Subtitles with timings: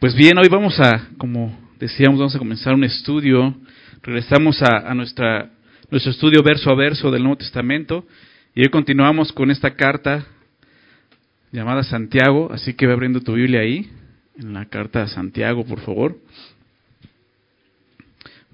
[0.00, 3.52] Pues bien, hoy vamos a, como decíamos, vamos a comenzar un estudio.
[4.00, 5.50] Regresamos a, nuestra,
[5.90, 8.06] nuestro estudio verso a verso del Nuevo Testamento
[8.54, 10.24] y hoy continuamos con esta carta
[11.50, 13.90] llamada Santiago, así que ve abriendo tu Biblia ahí,
[14.38, 16.16] en la carta de Santiago, por favor.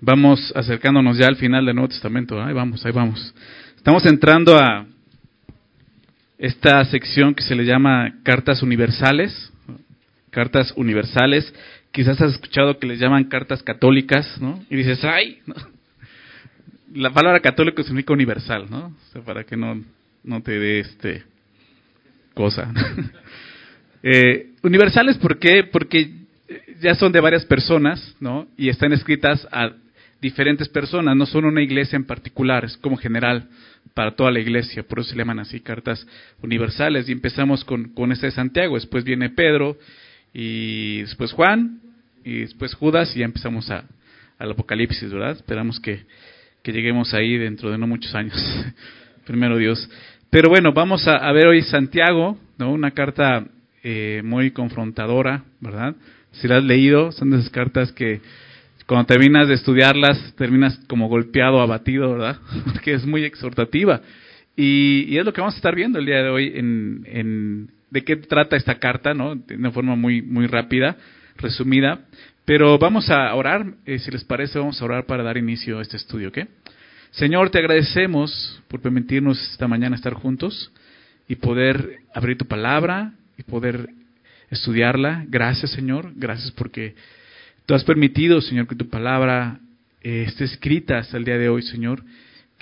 [0.00, 3.34] Vamos acercándonos ya al final del Nuevo Testamento, ahí vamos, ahí vamos.
[3.76, 4.86] Estamos entrando a
[6.38, 9.52] esta sección que se le llama cartas universales,
[10.34, 11.54] cartas universales.
[11.92, 14.62] Quizás has escuchado que les llaman cartas católicas, ¿no?
[14.68, 15.38] Y dices, ¡ay!
[16.92, 18.94] La palabra católico significa universal, ¿no?
[19.24, 19.82] Para que no,
[20.22, 21.22] no te dé este
[22.34, 22.72] cosa.
[24.02, 25.64] eh, universales, ¿por qué?
[25.64, 26.10] Porque
[26.80, 28.46] ya son de varias personas, ¿no?
[28.56, 29.72] Y están escritas a
[30.20, 33.48] diferentes personas, no son una iglesia en particular, es como general
[33.92, 36.06] para toda la iglesia, por eso se llaman así cartas
[36.42, 37.08] universales.
[37.08, 39.76] Y empezamos con, con esta de Santiago, después viene Pedro,
[40.34, 41.80] y después Juan,
[42.24, 43.84] y después Judas, y ya empezamos a,
[44.38, 45.30] al Apocalipsis, ¿verdad?
[45.30, 46.02] Esperamos que,
[46.62, 48.34] que, lleguemos ahí dentro de no muchos años.
[49.26, 49.88] Primero Dios.
[50.30, 52.72] Pero bueno, vamos a, ver hoy Santiago, ¿no?
[52.72, 53.46] Una carta
[53.84, 55.94] eh, muy confrontadora, ¿verdad?
[56.32, 58.20] Si la has leído, son de esas cartas que
[58.86, 62.38] cuando terminas de estudiarlas, terminas como golpeado, abatido, ¿verdad?
[62.72, 64.02] Porque es muy exhortativa.
[64.56, 68.04] Y, y, es lo que vamos a estar viendo el día de hoy en, de
[68.04, 69.34] qué trata esta carta, ¿no?
[69.36, 70.96] De una forma muy, muy rápida,
[71.36, 72.00] resumida.
[72.44, 75.82] Pero vamos a orar, eh, si les parece, vamos a orar para dar inicio a
[75.82, 76.38] este estudio, ¿ok?
[77.12, 80.72] Señor, te agradecemos por permitirnos esta mañana estar juntos
[81.28, 83.88] y poder abrir tu palabra y poder
[84.50, 85.24] estudiarla.
[85.28, 86.12] Gracias, Señor.
[86.16, 86.94] Gracias porque
[87.66, 89.60] tú has permitido, Señor, que tu palabra
[90.02, 92.02] eh, esté escrita hasta el día de hoy, Señor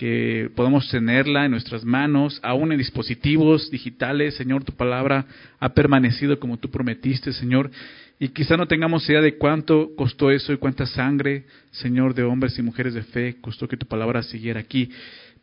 [0.03, 4.35] que podamos tenerla en nuestras manos, aún en dispositivos digitales.
[4.35, 5.25] Señor, tu palabra
[5.61, 7.71] ha permanecido como tú prometiste, Señor.
[8.19, 12.59] Y quizá no tengamos idea de cuánto costó eso y cuánta sangre, Señor, de hombres
[12.59, 14.91] y mujeres de fe, costó que tu palabra siguiera aquí.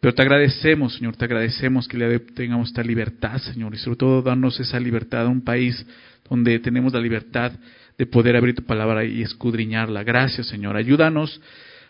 [0.01, 4.21] Pero te agradecemos, Señor, te agradecemos que le tengamos esta libertad, Señor, y sobre todo
[4.21, 5.85] darnos esa libertad a un país
[6.29, 7.53] donde tenemos la libertad
[7.97, 10.03] de poder abrir tu palabra y escudriñarla.
[10.03, 10.75] Gracias, Señor.
[10.75, 11.39] Ayúdanos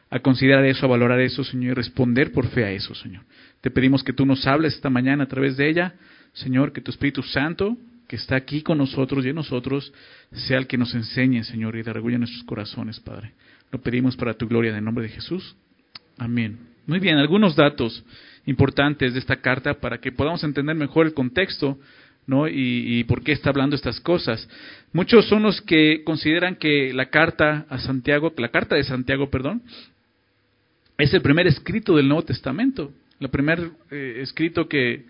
[0.09, 3.23] a considerar eso, a valorar eso, Señor, y responder por fe a eso, Señor.
[3.61, 5.93] Te pedimos que tú nos hables esta mañana a través de ella,
[6.33, 7.77] Señor, que tu Espíritu Santo,
[8.07, 9.93] que está aquí con nosotros y en nosotros,
[10.31, 13.33] sea el que nos enseñe, Señor, y derregulle nuestros corazones, Padre.
[13.71, 15.55] Lo pedimos para tu gloria en el nombre de Jesús.
[16.17, 16.57] Amén.
[16.87, 18.03] Muy bien, algunos datos
[18.47, 21.77] importantes de esta carta para que podamos entender mejor el contexto
[22.25, 22.47] ¿no?
[22.47, 24.47] Y, y, por qué está hablando estas cosas.
[24.93, 29.63] Muchos son los que consideran que la carta a Santiago, la carta de Santiago, perdón,
[30.99, 35.05] es el primer escrito del Nuevo Testamento, el primer eh, escrito que,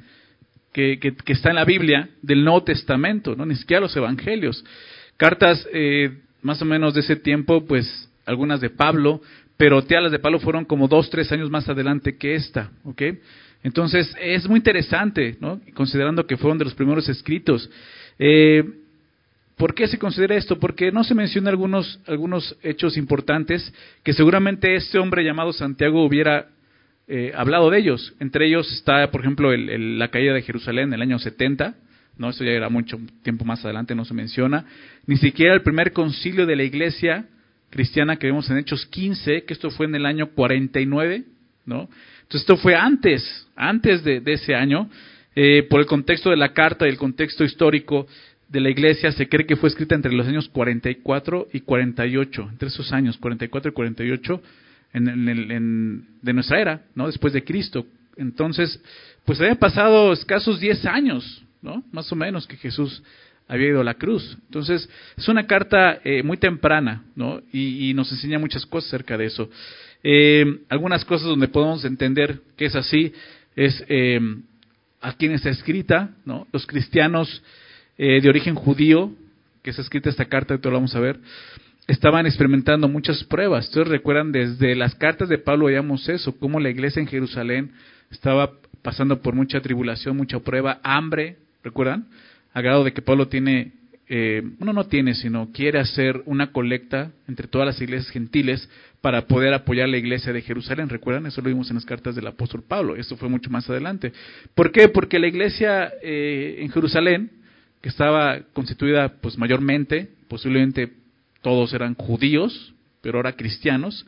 [0.71, 4.63] que, está en la Biblia del Nuevo Testamento, no ni siquiera los Evangelios.
[5.17, 9.21] Cartas eh, más o menos de ese tiempo, pues algunas de Pablo,
[9.57, 12.71] pero las de Pablo fueron como dos, tres años más adelante que esta.
[13.63, 15.59] Entonces es muy interesante, ¿no?
[15.73, 17.69] Considerando que fueron de los primeros escritos.
[18.19, 18.63] Eh,
[19.59, 20.57] ¿Por qué se considera esto?
[20.57, 26.47] Porque no se mencionan algunos, algunos hechos importantes que seguramente este hombre llamado Santiago hubiera
[27.09, 28.15] eh, hablado de ellos.
[28.21, 31.75] Entre ellos está, por ejemplo, el, la caída de Jerusalén en el año 70,
[32.17, 32.29] ¿no?
[32.29, 34.63] Eso ya era mucho tiempo más adelante, no se menciona.
[35.05, 37.25] Ni siquiera el primer concilio de la iglesia
[37.69, 41.25] cristiana que vemos en Hechos 15, que esto fue en el año 49,
[41.65, 41.89] ¿no?
[42.21, 44.89] Entonces esto fue antes, antes de, ese año,
[45.35, 48.07] eh, por el contexto de la carta y el contexto histórico
[48.49, 52.67] de la iglesia se cree que fue escrita entre los años 44 y 48, entre
[52.67, 54.41] esos años, 44 y 48
[54.93, 57.05] en, en, de nuestra era, ¿no?
[57.05, 57.85] Después de Cristo.
[58.17, 58.81] Entonces,
[59.23, 61.83] pues habían pasado escasos 10 años, ¿no?
[61.91, 63.03] Más o menos que Jesús
[63.47, 64.37] había ido a la cruz.
[64.45, 67.41] Entonces, es una carta eh, muy temprana, ¿no?
[67.53, 69.49] Y, nos enseña muchas cosas acerca de eso.
[70.03, 73.13] Eh, algunas cosas donde podemos entender que es así
[73.55, 74.19] es eh,
[75.01, 76.47] a quién está escrita, ¿no?
[76.51, 77.43] Los cristianos
[77.99, 79.11] eh, de origen judío,
[79.61, 81.19] que está escrita esta carta, que lo vamos a ver,
[81.85, 83.67] estaban experimentando muchas pruebas.
[83.67, 87.71] Ustedes recuerdan, desde las cartas de Pablo veíamos eso, cómo la iglesia en Jerusalén
[88.09, 92.05] estaba pasando por mucha tribulación, mucha prueba, hambre, ¿recuerdan?
[92.53, 93.73] A grado de que Pablo tiene,
[94.07, 98.69] eh, no tiene, sino quiere hacer una colecta entre todas las iglesias gentiles
[99.01, 100.87] para poder apoyar la iglesia de Jerusalén.
[100.87, 101.25] ¿Recuerdan?
[101.25, 102.95] Eso lo vimos en las cartas del apóstol Pablo.
[102.95, 104.13] Esto fue mucho más adelante.
[104.55, 104.87] ¿Por qué?
[104.87, 107.38] Porque la iglesia eh, en Jerusalén
[107.81, 110.93] que estaba constituida pues mayormente, posiblemente
[111.41, 114.05] todos eran judíos, pero ahora cristianos,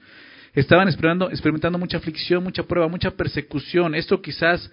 [0.54, 3.96] estaban experimentando, mucha aflicción, mucha prueba, mucha persecución.
[3.96, 4.70] Esto quizás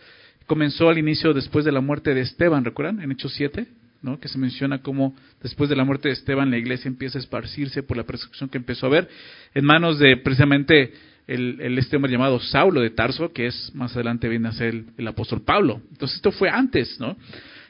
[0.46, 3.00] comenzó al inicio después de la muerte de Esteban, ¿recuerdan?
[3.00, 3.66] En Hechos 7.
[4.00, 4.20] ¿no?
[4.20, 7.82] que se menciona cómo después de la muerte de Esteban la iglesia empieza a esparcirse
[7.82, 9.08] por la persecución que empezó a haber
[9.54, 10.92] en manos de precisamente
[11.26, 14.84] el, el este hombre llamado Saulo de Tarso, que es más adelante viene a ser
[14.96, 15.82] el, apóstol Pablo.
[15.90, 17.16] Entonces esto fue antes, ¿no?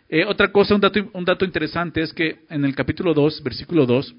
[0.08, 3.84] Eh, otra cosa, un dato, un dato interesante es que en el capítulo 2, versículo
[3.84, 4.14] 2,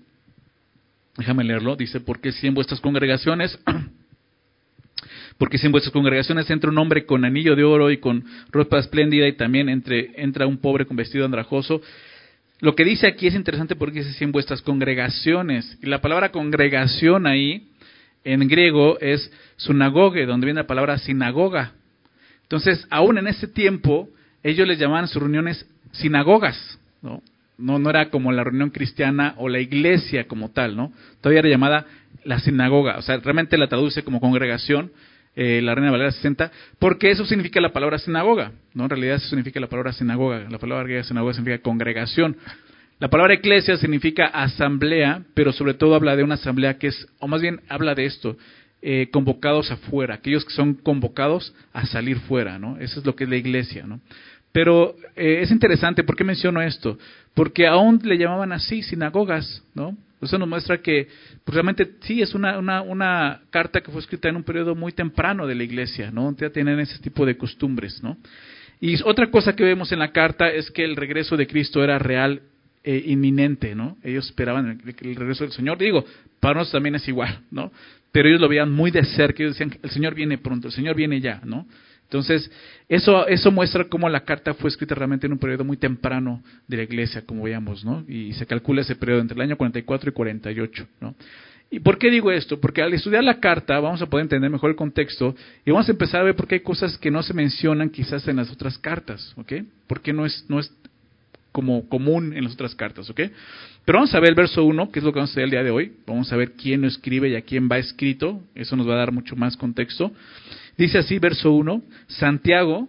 [1.17, 3.57] déjame leerlo, dice, porque si en vuestras congregaciones
[5.39, 8.77] porque si en vuestras congregaciones entra un hombre con anillo de oro y con ropa
[8.77, 11.81] espléndida y también entre, entra un pobre con vestido andrajoso,
[12.59, 16.31] lo que dice aquí es interesante porque dice si en vuestras congregaciones, y la palabra
[16.31, 17.69] congregación ahí
[18.25, 21.71] en griego es sunagoge, donde viene la palabra sinagoga.
[22.43, 24.09] Entonces, aún en ese tiempo,
[24.43, 27.21] ellos les llamaban sus reuniones sinagogas, ¿no?
[27.57, 30.93] No, era como la reunión cristiana o la iglesia como tal, ¿no?
[31.19, 31.85] Todavía era llamada
[32.23, 34.91] la sinagoga, o sea, realmente la traduce como congregación,
[35.35, 38.85] eh, la Reina Valera 60, porque eso significa la palabra sinagoga, ¿no?
[38.85, 42.37] En realidad eso significa la palabra sinagoga, la palabra sinagoga significa congregación.
[42.99, 47.27] La palabra iglesia significa asamblea, pero sobre todo habla de una asamblea que es, o
[47.27, 48.37] más bien habla de esto,
[48.81, 52.77] eh, convocados afuera, aquellos que son convocados a salir fuera, ¿no?
[52.77, 53.99] Eso es lo que es la iglesia, ¿no?
[54.51, 56.97] Pero eh, es interesante, ¿por qué menciono esto?
[57.33, 59.95] Porque aún le llamaban así sinagogas, ¿no?
[60.21, 61.07] Eso nos muestra que
[61.45, 65.47] pues, realmente sí es una, una, carta que fue escrita en un periodo muy temprano
[65.47, 66.35] de la iglesia, ¿no?
[66.35, 68.17] Ya tienen ese tipo de costumbres, ¿no?
[68.81, 71.99] Y otra cosa que vemos en la carta es que el regreso de Cristo era
[71.99, 72.41] real
[72.83, 73.97] e inminente, ¿no?
[74.03, 75.77] Ellos esperaban el, regreso del Señor.
[75.77, 76.03] Digo,
[76.39, 77.71] para nosotros también es igual, ¿no?
[78.11, 80.95] Pero ellos lo veían muy de cerca, ellos decían, el Señor viene pronto, el Señor
[80.95, 81.67] viene ya, ¿no?
[82.09, 82.49] Entonces,
[82.87, 86.77] eso, eso muestra cómo la carta fue escrita realmente en un periodo muy temprano de
[86.77, 88.03] la iglesia, como veíamos, ¿no?
[88.07, 91.13] Y se calcula ese periodo entre el año 44 y 48, ¿no?
[91.69, 92.59] ¿Y por qué digo esto?
[92.59, 95.91] Porque al estudiar la carta vamos a poder entender mejor el contexto y vamos a
[95.91, 98.79] empezar a ver por qué hay cosas que no se mencionan quizás en las otras
[98.79, 99.53] cartas, ¿ok?
[99.85, 100.73] Porque no es, no es
[101.51, 103.21] como común en las otras cartas, ¿ok?
[103.85, 105.51] Pero vamos a ver el verso 1, que es lo que vamos a hacer el
[105.51, 105.93] día de hoy.
[106.07, 108.41] Vamos a ver quién lo escribe y a quién va escrito.
[108.55, 110.11] Eso nos va a dar mucho más contexto.
[110.79, 112.87] Dice así, verso 1, Santiago,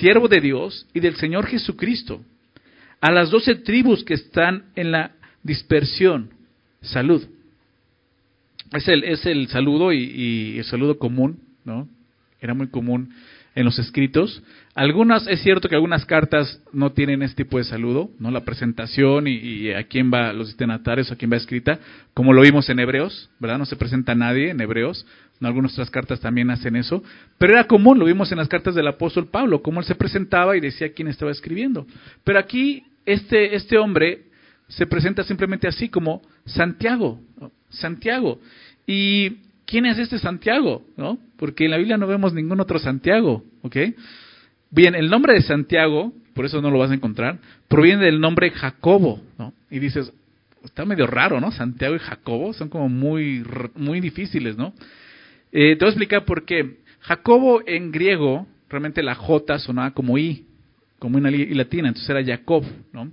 [0.00, 2.22] siervo de Dios y del Señor Jesucristo,
[2.98, 5.10] a las doce tribus que están en la
[5.42, 6.30] dispersión,
[6.80, 7.22] salud.
[8.72, 11.86] Es el, es el saludo y, y el saludo común, ¿no?
[12.40, 13.12] Era muy común
[13.54, 14.42] en los escritos.
[14.76, 18.30] Algunas, es cierto que algunas cartas no tienen este tipo de saludo, ¿no?
[18.30, 21.78] La presentación y, a quién va los destinatarios, a quién va escrita,
[22.12, 23.56] como lo vimos en Hebreos, ¿verdad?
[23.56, 25.06] No se presenta nadie en Hebreos,
[25.40, 27.02] en algunas otras cartas también hacen eso,
[27.38, 30.58] pero era común, lo vimos en las cartas del apóstol Pablo, cómo él se presentaba
[30.58, 31.86] y decía quién estaba escribiendo.
[32.22, 34.24] Pero aquí este, este hombre
[34.68, 37.18] se presenta simplemente así como Santiago,
[37.70, 38.40] Santiago.
[38.86, 40.84] Y ¿quién es este Santiago?
[40.98, 41.18] ¿No?
[41.38, 43.76] Porque en la Biblia no vemos ningún otro Santiago, ¿ok?
[44.70, 48.50] Bien, el nombre de Santiago, por eso no lo vas a encontrar, proviene del nombre
[48.50, 49.52] Jacobo, ¿no?
[49.70, 50.12] Y dices,
[50.64, 51.50] está medio raro, ¿no?
[51.52, 54.74] Santiago y Jacobo son como muy, muy difíciles, ¿no?
[55.52, 56.78] Eh, te voy a explicar por qué.
[57.00, 60.44] Jacobo en griego, realmente la J sonaba como I,
[60.98, 63.10] como una I latina, entonces era Jacob, ¿no?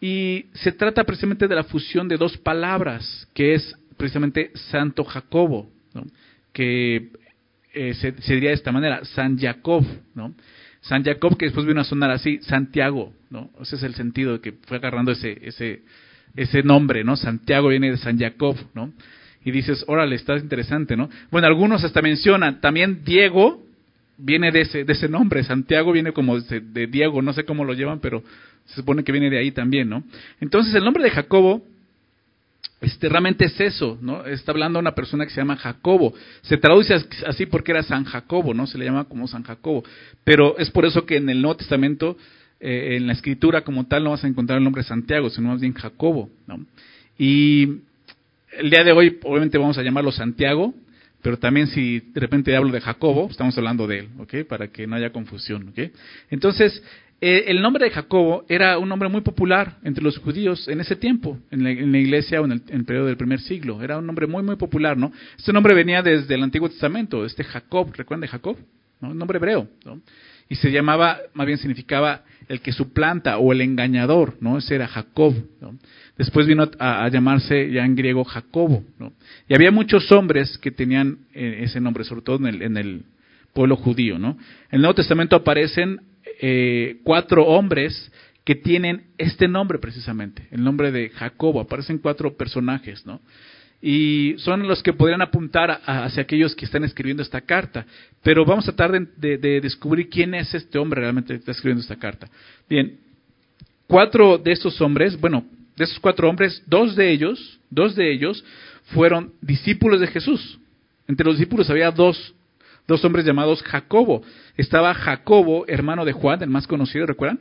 [0.00, 5.70] Y se trata precisamente de la fusión de dos palabras, que es precisamente Santo Jacobo,
[6.52, 7.08] que
[7.72, 9.84] eh, se, diría de esta manera, San Jacob,
[10.14, 10.34] ¿no?
[10.88, 13.50] San Jacob que después vino a sonar así, Santiago, ¿no?
[13.60, 15.82] Ese es el sentido de que fue agarrando ese, ese,
[16.36, 17.16] ese nombre, ¿no?
[17.16, 18.92] Santiago viene de San Jacob, ¿no?
[19.44, 21.10] Y dices, órale, está interesante, ¿no?
[21.30, 23.64] Bueno, algunos hasta mencionan, también Diego
[24.16, 27.64] viene de ese, de ese nombre, Santiago viene como de, de Diego, no sé cómo
[27.64, 28.22] lo llevan, pero
[28.66, 30.04] se supone que viene de ahí también, ¿no?
[30.40, 31.64] Entonces el nombre de Jacobo
[32.80, 34.24] este, realmente es eso, ¿no?
[34.26, 36.12] Está hablando una persona que se llama Jacobo.
[36.42, 36.94] Se traduce
[37.26, 38.66] así porque era San Jacobo, ¿no?
[38.66, 39.82] Se le llama como San Jacobo.
[40.24, 42.18] Pero es por eso que en el Nuevo Testamento,
[42.60, 45.60] eh, en la escritura como tal, no vas a encontrar el nombre Santiago, sino más
[45.60, 46.66] bien Jacobo, ¿no?
[47.18, 47.80] Y
[48.58, 50.74] el día de hoy, obviamente, vamos a llamarlo Santiago,
[51.22, 54.46] pero también si de repente hablo de Jacobo, estamos hablando de él, ¿ok?
[54.46, 55.90] Para que no haya confusión, ¿ok?
[56.30, 56.82] Entonces,
[57.18, 60.96] eh, el nombre de Jacobo era un nombre muy popular entre los judíos en ese
[60.96, 63.82] tiempo, en la, iglesia o en el, periodo del primer siglo.
[63.82, 65.12] Era un nombre muy, muy popular, ¿no?
[65.38, 68.58] Este nombre venía desde el Antiguo Testamento, este Jacob, ¿recuerdan de Jacob?
[69.00, 69.10] ¿No?
[69.10, 70.00] Un nombre hebreo, ¿no?
[70.48, 74.58] Y se llamaba, más bien significaba el que suplanta o el engañador, ¿no?
[74.58, 75.74] Ese era Jacob, ¿no?
[76.18, 79.14] Después vino a, llamarse ya en griego Jacobo, ¿no?
[79.48, 83.02] Y había muchos hombres que tenían eh, ese nombre, sobre todo en el, en el
[83.54, 84.32] pueblo judío, ¿no?
[84.70, 86.00] En el Nuevo Testamento aparecen
[86.40, 88.10] eh, cuatro hombres
[88.44, 91.60] que tienen este nombre precisamente, el nombre de Jacobo.
[91.60, 93.20] Aparecen cuatro personajes, ¿no?
[93.82, 97.84] Y son los que podrían apuntar hacia aquellos que están escribiendo esta carta.
[98.22, 101.96] Pero vamos a tratar de, descubrir quién es este hombre realmente que está escribiendo esta
[101.96, 102.28] carta.
[102.68, 102.98] Bien,
[103.86, 105.44] cuatro de estos hombres, bueno,
[105.76, 108.44] de esos cuatro hombres, dos de ellos, dos de ellos
[108.94, 110.58] fueron discípulos de Jesús.
[111.08, 112.34] Entre los discípulos había dos,
[112.86, 114.22] dos hombres llamados Jacobo.
[114.56, 117.40] Estaba Jacobo, hermano de Juan, el más conocido, ¿recuerdan?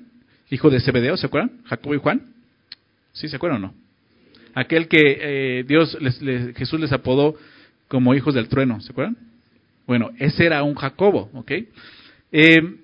[0.50, 1.62] Hijo de Zebedeo, ¿se acuerdan?
[1.66, 2.34] Jacobo y Juan.
[3.14, 3.74] ¿Sí se acuerdan o no?
[4.54, 6.20] Aquel que eh, Dios, les,
[6.56, 7.36] Jesús les apodó
[7.88, 9.18] como hijos del trueno, ¿se acuerdan?
[9.86, 11.52] Bueno, ese era un Jacobo, ¿ok?
[12.32, 12.76] Eh,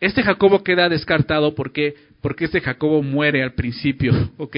[0.00, 4.56] este Jacobo queda descartado porque, porque este Jacobo muere al principio, ¿ok?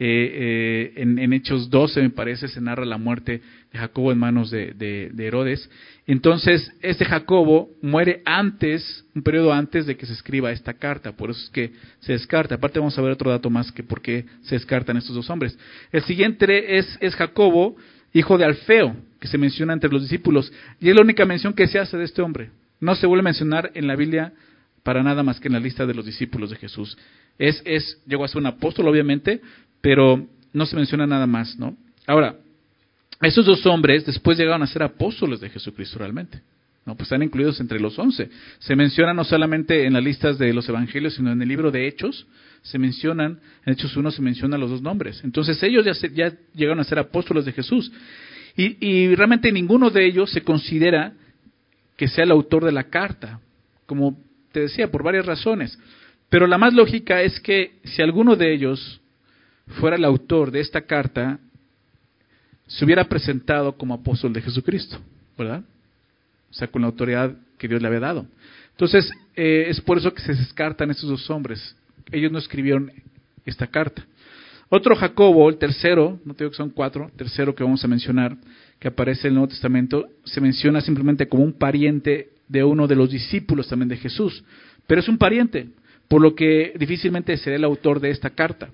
[0.00, 3.40] Eh, eh, en, Hechos 12, me parece, se narra la muerte
[3.72, 5.70] de Jacobo en manos de, Herodes.
[6.06, 11.30] Entonces, este Jacobo muere antes, un periodo antes de que se escriba esta carta, por
[11.30, 12.56] eso es que se descarta.
[12.56, 15.56] Aparte vamos a ver otro dato más que por qué se descartan estos dos hombres.
[15.92, 17.76] El siguiente es, es Jacobo,
[18.12, 21.68] hijo de Alfeo, que se menciona entre los discípulos, y es la única mención que
[21.68, 22.50] se hace de este hombre.
[22.80, 24.32] No se vuelve a mencionar en la Biblia
[24.82, 26.96] para nada más que en la lista de los discípulos de Jesús.
[27.38, 29.40] Es, es, llegó a ser un apóstol, obviamente,
[29.84, 31.76] pero no se menciona nada más, ¿no?
[32.06, 32.36] Ahora,
[33.20, 36.40] esos dos hombres después llegaron a ser apóstoles de Jesucristo realmente.
[36.86, 36.94] ¿no?
[36.96, 38.30] Pues están incluidos entre los once.
[38.60, 41.86] Se menciona no solamente en las listas de los evangelios, sino en el libro de
[41.86, 42.26] Hechos.
[42.62, 45.20] Se mencionan, en Hechos 1 se mencionan los dos nombres.
[45.22, 47.92] Entonces ellos ya, ya llegaron a ser apóstoles de Jesús.
[48.56, 51.12] Y, y realmente ninguno de ellos se considera
[51.98, 53.38] que sea el autor de la carta.
[53.84, 54.18] Como
[54.50, 55.78] te decía, por varias razones.
[56.30, 59.02] Pero la más lógica es que si alguno de ellos
[59.66, 61.38] fuera el autor de esta carta,
[62.66, 64.98] se hubiera presentado como apóstol de Jesucristo,
[65.36, 65.62] ¿verdad?
[66.50, 68.26] O sea, con la autoridad que Dios le había dado.
[68.70, 71.76] Entonces, eh, es por eso que se descartan estos dos hombres.
[72.10, 72.92] Ellos no escribieron
[73.44, 74.04] esta carta.
[74.68, 78.36] Otro Jacobo, el tercero, no te digo que son cuatro, tercero que vamos a mencionar,
[78.78, 82.96] que aparece en el Nuevo Testamento, se menciona simplemente como un pariente de uno de
[82.96, 84.42] los discípulos también de Jesús,
[84.86, 85.68] pero es un pariente,
[86.08, 88.70] por lo que difícilmente será el autor de esta carta.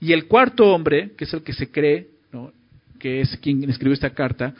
[0.00, 2.08] Y el cuarto hombre, que es el que se cree,
[2.98, 4.54] que es quien escribió esta carta,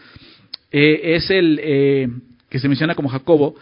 [0.70, 2.08] eh, es el eh,
[2.48, 3.56] que se menciona como Jacobo,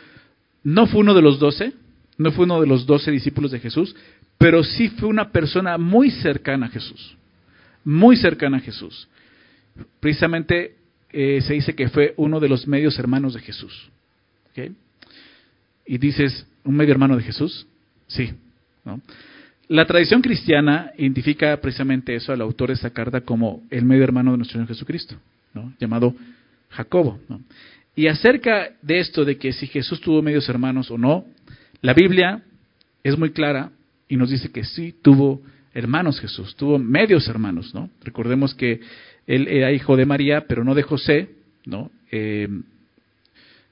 [0.64, 1.73] no fue uno de los doce,
[2.18, 3.95] no fue uno de los doce discípulos de Jesús,
[4.38, 7.16] pero sí fue una persona muy cercana a Jesús,
[7.85, 9.09] muy cercana a Jesús.
[10.00, 10.76] Precisamente
[11.12, 13.90] eh, se dice que fue uno de los medios hermanos de Jesús.
[15.87, 17.66] Y dices, ¿un medio hermano de Jesús?
[18.06, 18.33] Sí.
[19.68, 24.32] La tradición cristiana identifica precisamente eso al autor de esta carta como el medio hermano
[24.32, 25.16] de nuestro Señor Jesucristo,
[25.80, 26.14] llamado
[26.70, 27.18] Jacobo.
[27.96, 31.25] Y acerca de esto, de que si Jesús tuvo medios hermanos o no,
[31.80, 32.42] la Biblia
[33.02, 33.73] es muy clara
[34.08, 35.42] y nos dice que sí tuvo
[35.75, 37.75] hermanos Jesús, tuvo medios hermanos.
[37.75, 37.90] ¿no?
[38.04, 38.80] Recordemos que
[39.26, 41.30] él era hijo de María, pero no de José.
[41.64, 41.90] ¿no?
[42.12, 42.49] Eh,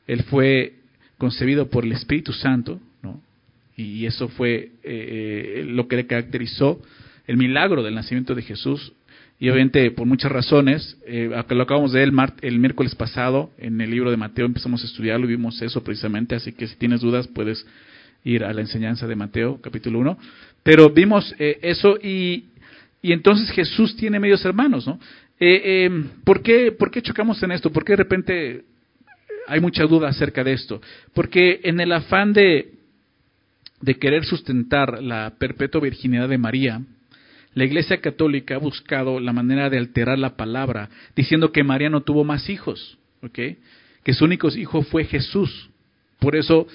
[0.06, 0.74] él fue
[1.18, 3.20] concebido por el Espíritu Santo, ¿no?
[3.76, 6.80] Y eso fue eh, eh, lo que le caracterizó
[7.26, 8.92] el milagro del nacimiento de Jesús.
[9.40, 13.80] Y obviamente por muchas razones, eh, lo acabamos de ver el, el miércoles pasado en
[13.80, 17.00] el libro de Mateo, empezamos a estudiarlo y vimos eso precisamente, así que si tienes
[17.00, 17.66] dudas puedes
[18.22, 20.18] ir a la enseñanza de Mateo, capítulo 1.
[20.62, 22.44] Pero vimos eso y,
[23.02, 24.98] y entonces Jesús tiene medios hermanos, ¿no?
[25.40, 25.90] Eh,
[26.24, 27.70] ¿por, qué, ¿Por qué chocamos en esto?
[27.70, 28.64] ¿Por qué de repente
[29.46, 30.80] hay mucha duda acerca de esto.
[31.12, 32.72] Porque en el afán de,
[33.80, 36.80] de querer sustentar la perpetua virginidad de María,
[37.54, 42.02] la Iglesia Católica ha buscado la manera de alterar la palabra, diciendo que María no
[42.02, 42.98] tuvo más hijos,
[43.32, 43.58] que
[44.12, 45.70] su único hijo fue Jesús.
[46.18, 46.66] Por eso,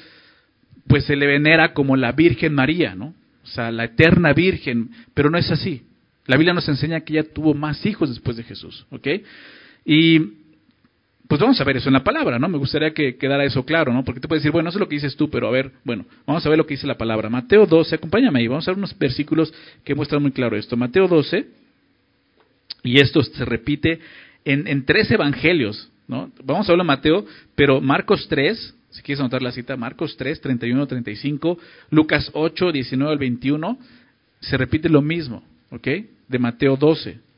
[0.88, 3.14] pues se le venera como la Virgen María, ¿no?
[3.44, 5.84] O sea, la eterna Virgen, pero no es así.
[6.28, 9.08] La Biblia nos enseña que ella tuvo más hijos después de Jesús, ¿ok?
[9.86, 10.20] Y
[11.30, 12.50] pues vamos a ver eso en la palabra, ¿no?
[12.50, 14.04] Me gustaría que quedara eso claro, ¿no?
[14.04, 16.08] Porque te puedes decir, bueno, eso es lo que dices tú, pero a ver, bueno,
[16.26, 17.30] vamos a ver lo que dice la palabra.
[17.30, 20.76] Mateo 12, acompáñame ahí, vamos a ver unos versículos que muestran muy claro esto.
[20.76, 21.46] Mateo 12,
[22.82, 24.00] y esto se repite
[24.44, 26.32] en, en tres evangelios, ¿no?
[26.44, 30.42] Vamos a hablar de Mateo, pero Marcos 3, si quieres anotar la cita, Marcos 3,
[30.42, 31.60] 31, 35,
[31.92, 33.78] Lucas 8, 19 al 21,
[34.40, 35.88] se repite lo mismo, ¿ok?
[36.28, 37.29] De Mateo 12.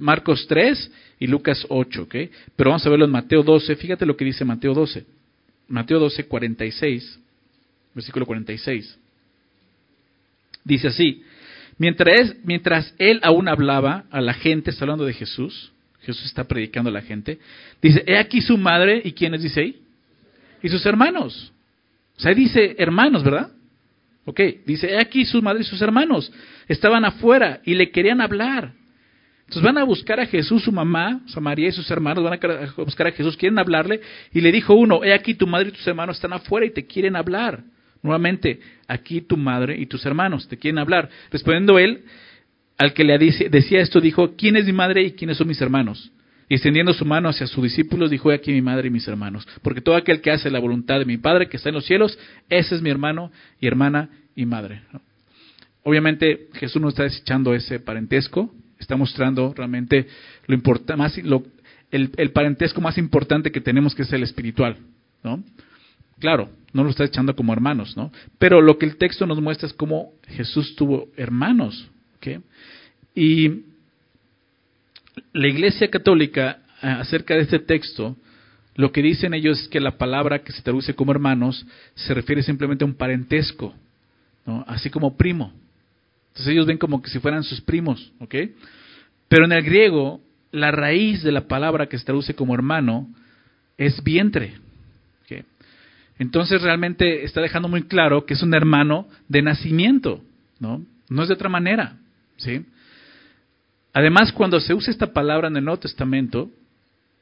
[0.00, 2.14] Marcos 3 y Lucas 8, ¿ok?
[2.56, 3.76] Pero vamos a verlo en Mateo 12.
[3.76, 5.04] Fíjate lo que dice Mateo 12.
[5.68, 7.20] Mateo 12, 46,
[7.94, 8.98] versículo 46.
[10.64, 11.22] Dice así,
[11.78, 16.90] mientras, mientras él aún hablaba a la gente, está hablando de Jesús, Jesús está predicando
[16.90, 17.38] a la gente,
[17.82, 19.80] dice, he aquí su madre, ¿y quiénes dice ahí?
[20.62, 21.52] Y sus hermanos.
[22.16, 23.50] O sea, dice hermanos, ¿verdad?
[24.24, 26.30] Ok, dice, he aquí su madre y sus hermanos.
[26.66, 28.72] Estaban afuera y le querían hablar.
[29.48, 32.82] Entonces van a buscar a Jesús, su mamá, su María y sus hermanos, van a
[32.84, 35.86] buscar a Jesús, quieren hablarle, y le dijo uno, he aquí tu madre y tus
[35.86, 37.62] hermanos están afuera y te quieren hablar.
[38.02, 41.08] Nuevamente, aquí tu madre y tus hermanos te quieren hablar.
[41.30, 42.02] Respondiendo él,
[42.76, 46.12] al que le decía esto, dijo, ¿quién es mi madre y quiénes son mis hermanos?
[46.50, 49.48] Y extendiendo su mano hacia sus discípulos, dijo, aquí mi madre y mis hermanos.
[49.62, 52.18] Porque todo aquel que hace la voluntad de mi Padre que está en los cielos,
[52.50, 54.82] ese es mi hermano y hermana y madre.
[55.84, 60.06] Obviamente Jesús no está desechando ese parentesco, está mostrando realmente
[60.46, 60.58] lo
[60.96, 61.44] más, lo,
[61.90, 64.76] el, el, parentesco más importante que tenemos, que es el espiritual.
[65.22, 65.42] ¿no?
[66.18, 68.12] Claro, no lo está echando como hermanos, ¿no?
[68.38, 71.88] Pero lo que el texto nos muestra es cómo Jesús tuvo hermanos.
[72.16, 72.40] ¿okay?
[73.14, 73.62] Y
[75.32, 78.16] la Iglesia Católica, eh, acerca de este texto,
[78.74, 82.42] lo que dicen ellos es que la palabra que se traduce como hermanos se refiere
[82.42, 83.74] simplemente a un parentesco,
[84.46, 84.64] ¿no?
[84.68, 85.52] así como primo.
[86.38, 88.34] Entonces ellos ven como que si fueran sus primos, ¿ok?
[89.26, 90.20] Pero en el griego,
[90.52, 93.08] la raíz de la palabra que se traduce como hermano
[93.76, 94.54] es vientre.
[96.20, 100.20] Entonces realmente está dejando muy claro que es un hermano de nacimiento,
[100.58, 100.84] ¿no?
[101.08, 101.96] No es de otra manera,
[102.36, 102.66] ¿sí?
[103.92, 106.50] Además, cuando se usa esta palabra en el Nuevo Testamento,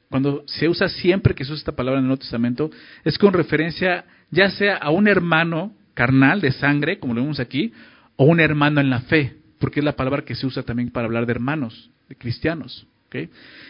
[0.09, 2.71] cuando se usa siempre que se usa esta palabra en el Nuevo Testamento,
[3.03, 7.73] es con referencia ya sea a un hermano carnal de sangre, como lo vemos aquí,
[8.17, 11.05] o un hermano en la fe, porque es la palabra que se usa también para
[11.05, 12.85] hablar de hermanos, de cristianos.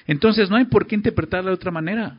[0.07, 2.17] Entonces, no hay por qué interpretarla de otra manera.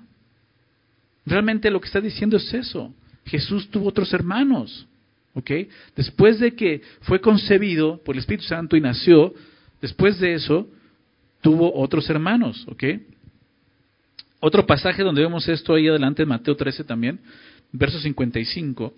[1.26, 2.94] Realmente lo que está diciendo es eso.
[3.26, 4.86] Jesús tuvo otros hermanos.
[5.34, 5.50] ¿ok?
[5.94, 9.34] Después de que fue concebido por el Espíritu Santo y nació,
[9.80, 10.68] después de eso,
[11.40, 12.64] tuvo otros hermanos.
[12.68, 12.84] ¿ok?
[14.40, 17.20] Otro pasaje donde vemos esto ahí adelante en Mateo 13 también,
[17.72, 18.94] verso 55.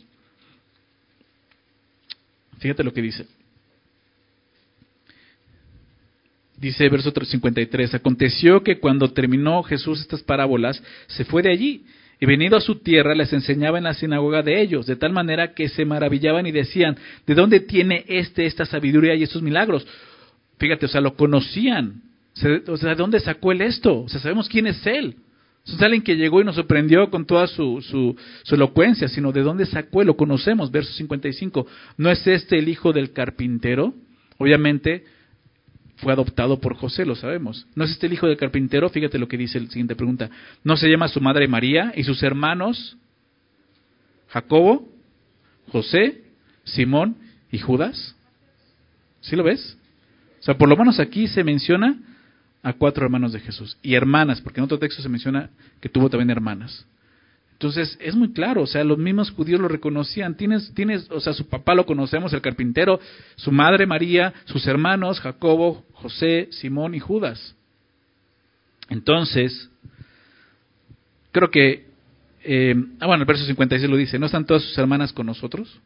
[2.60, 3.26] Fíjate lo que dice.
[6.56, 11.86] Dice verso 53, aconteció que cuando terminó Jesús estas parábolas, se fue de allí
[12.20, 15.54] y venido a su tierra les enseñaba en la sinagoga de ellos, de tal manera
[15.54, 19.86] que se maravillaban y decían, ¿de dónde tiene este esta sabiduría y estos milagros?
[20.58, 22.02] Fíjate, o sea, lo conocían.
[22.68, 24.02] O sea, ¿de dónde sacó él esto?
[24.02, 25.16] O sea, sabemos quién es él.
[25.66, 28.16] Es alguien que llegó y nos sorprendió con toda su, su,
[28.54, 30.70] elocuencia, sino de dónde sacó lo conocemos.
[30.70, 31.66] Verso 55.
[31.96, 33.94] ¿No es este el hijo del carpintero?
[34.38, 35.04] Obviamente,
[35.96, 37.66] fue adoptado por José, lo sabemos.
[37.74, 38.88] ¿No es este el hijo del carpintero?
[38.88, 40.30] Fíjate lo que dice la siguiente pregunta.
[40.64, 42.96] ¿No se llama su madre María y sus hermanos
[44.28, 44.88] Jacobo,
[45.68, 46.22] José,
[46.64, 47.16] Simón
[47.52, 48.16] y Judas?
[49.20, 49.76] ¿Sí lo ves?
[50.40, 51.98] O sea, por lo menos aquí se menciona
[52.62, 56.10] a cuatro hermanos de Jesús y hermanas, porque en otro texto se menciona que tuvo
[56.10, 56.84] también hermanas.
[57.52, 60.34] Entonces, es muy claro, o sea, los mismos judíos lo reconocían.
[60.34, 62.98] Tienes, tienes, o sea, su papá lo conocemos, el carpintero,
[63.36, 67.54] su madre María, sus hermanos, Jacobo, José, Simón y Judas.
[68.88, 69.68] Entonces,
[71.32, 71.84] creo que,
[72.44, 75.80] eh, ah, bueno, el verso 56 lo dice, ¿no están todas sus hermanas con nosotros?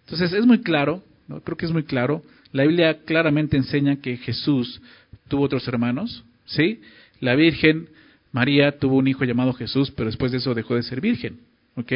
[0.00, 1.40] Entonces, es muy claro, ¿no?
[1.40, 2.24] creo que es muy claro.
[2.50, 4.82] La Biblia claramente enseña que Jesús
[5.28, 6.80] tuvo otros hermanos, ¿sí?
[7.20, 7.88] La Virgen
[8.32, 11.38] María tuvo un hijo llamado Jesús, pero después de eso dejó de ser virgen.
[11.76, 11.92] ¿Ok?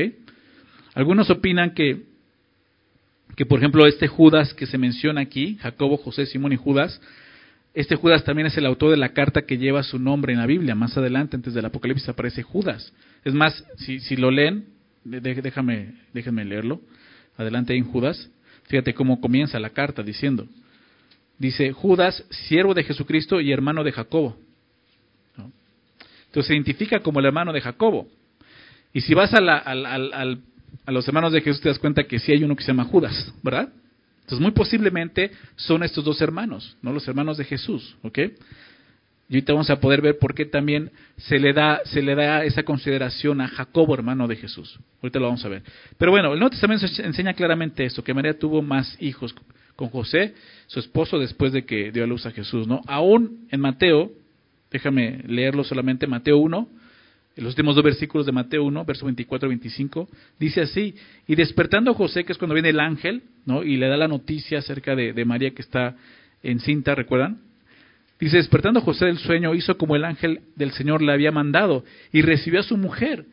[0.94, 2.02] Algunos opinan que,
[3.36, 7.00] que, por ejemplo, este Judas que se menciona aquí, Jacobo, José, Simón y Judas,
[7.74, 10.46] este Judas también es el autor de la carta que lleva su nombre en la
[10.46, 10.74] Biblia.
[10.74, 12.92] Más adelante, antes del Apocalipsis, aparece Judas.
[13.24, 14.66] Es más, si, si lo leen,
[15.04, 16.80] déjame, déjenme leerlo.
[17.36, 18.30] Adelante en Judas.
[18.64, 20.46] Fíjate cómo comienza la carta diciendo.
[21.38, 24.36] Dice, Judas, siervo de Jesucristo y hermano de Jacobo
[26.28, 28.06] entonces se identifica como el hermano de Jacobo.
[28.92, 32.44] Y si vas a, a los hermanos de Jesús te das cuenta que sí hay
[32.44, 33.70] uno que se llama Judas, ¿verdad?
[34.20, 38.18] Entonces muy posiblemente son estos dos hermanos, no los hermanos de Jesús, ¿ok?
[39.30, 42.44] Y ahorita vamos a poder ver por qué también se le da, se le da
[42.44, 44.78] esa consideración a Jacobo, hermano de Jesús.
[45.02, 45.62] Ahorita lo vamos a ver.
[45.98, 49.34] Pero bueno, el Nuevo Testamento enseña claramente esto, que María tuvo más hijos
[49.78, 50.34] con José,
[50.66, 52.82] su esposo, después de que dio a luz a Jesús, ¿no?
[52.86, 54.10] Aún en Mateo,
[54.70, 56.68] Déjame leerlo solamente, Mateo 1,
[57.36, 60.94] en los últimos dos versículos de Mateo 1, verso 24 y 25, dice así,
[61.26, 63.62] y despertando José, que es cuando viene el ángel, ¿no?
[63.62, 65.96] y le da la noticia acerca de, de María que está
[66.42, 67.38] encinta, ¿recuerdan?
[68.20, 72.22] Dice, despertando José del sueño, hizo como el ángel del Señor le había mandado, y
[72.22, 73.24] recibió a su mujer.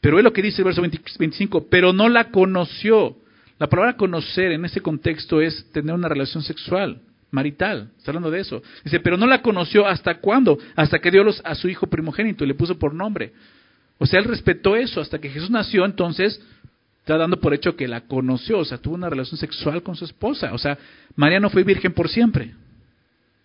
[0.00, 3.16] Pero es lo que dice el verso 25, pero no la conoció.
[3.60, 7.90] La palabra conocer en ese contexto es tener una relación sexual marital.
[7.98, 8.62] Está hablando de eso.
[8.82, 10.58] Dice, pero no la conoció hasta cuándo?
[10.74, 13.34] Hasta que dio a su hijo primogénito y le puso por nombre.
[13.98, 16.40] O sea, él respetó eso hasta que Jesús nació, entonces
[17.00, 20.06] está dando por hecho que la conoció, o sea, tuvo una relación sexual con su
[20.06, 20.54] esposa.
[20.54, 20.78] O sea,
[21.14, 22.54] María no fue virgen por siempre.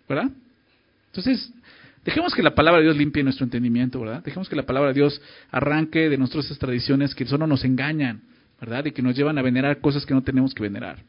[0.08, 0.30] ¿Verdad?
[1.08, 1.52] Entonces,
[2.06, 4.24] dejemos que la palabra de Dios limpie nuestro entendimiento, ¿verdad?
[4.24, 8.22] Dejemos que la palabra de Dios arranque de nuestras tradiciones que solo nos engañan.
[8.60, 8.86] ¿Verdad?
[8.86, 11.00] Y que nos llevan a venerar cosas que no tenemos que venerar.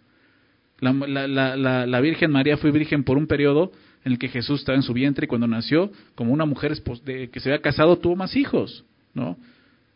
[0.80, 3.72] La, Virgen María fue virgen por un periodo
[4.04, 6.72] en el que Jesús estaba en su vientre y cuando nació, como una mujer
[7.04, 9.36] que se había casado, tuvo más hijos, ¿no?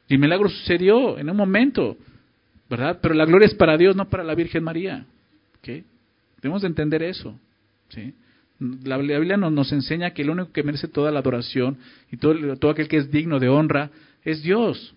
[0.09, 1.97] Y el milagro sucedió en un momento,
[2.69, 2.99] ¿verdad?
[3.01, 5.05] Pero la gloria es para Dios, no para la Virgen María.
[5.59, 5.85] ¿okay?
[6.43, 7.39] Debemos de entender eso.
[7.91, 8.15] ¿sí?
[8.83, 11.79] La, Biblia nos, nos, enseña que el único que merece toda la adoración
[12.11, 13.91] y todo, todo aquel que es digno de honra
[14.25, 14.95] es Dios,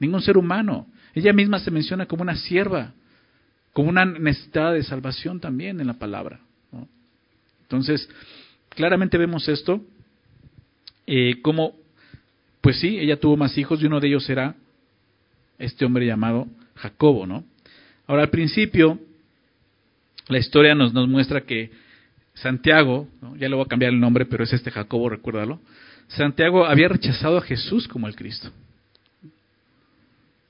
[0.00, 0.86] ningún ser humano.
[1.14, 2.92] Ella misma se menciona como una sierva,
[3.72, 6.40] como una necesidad de salvación también en la palabra.
[7.62, 8.08] Entonces,
[8.68, 9.80] claramente vemos esto,
[11.06, 11.74] eh, como,
[12.60, 14.54] pues sí, ella tuvo más hijos y uno de ellos era
[15.58, 17.44] este hombre llamado Jacobo, ¿no?
[18.06, 18.98] Ahora, al principio,
[20.28, 21.70] la historia nos, nos muestra que
[22.34, 25.60] Santiago, ya le voy a cambiar el nombre, pero es este Jacobo, recuérdalo,
[26.08, 28.50] Santiago había rechazado a Jesús como el Cristo.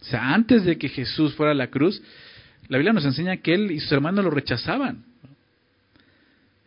[0.03, 2.03] O sea, antes de que Jesús fuera a la cruz,
[2.69, 5.05] la Biblia nos enseña que él y sus hermanos lo rechazaban.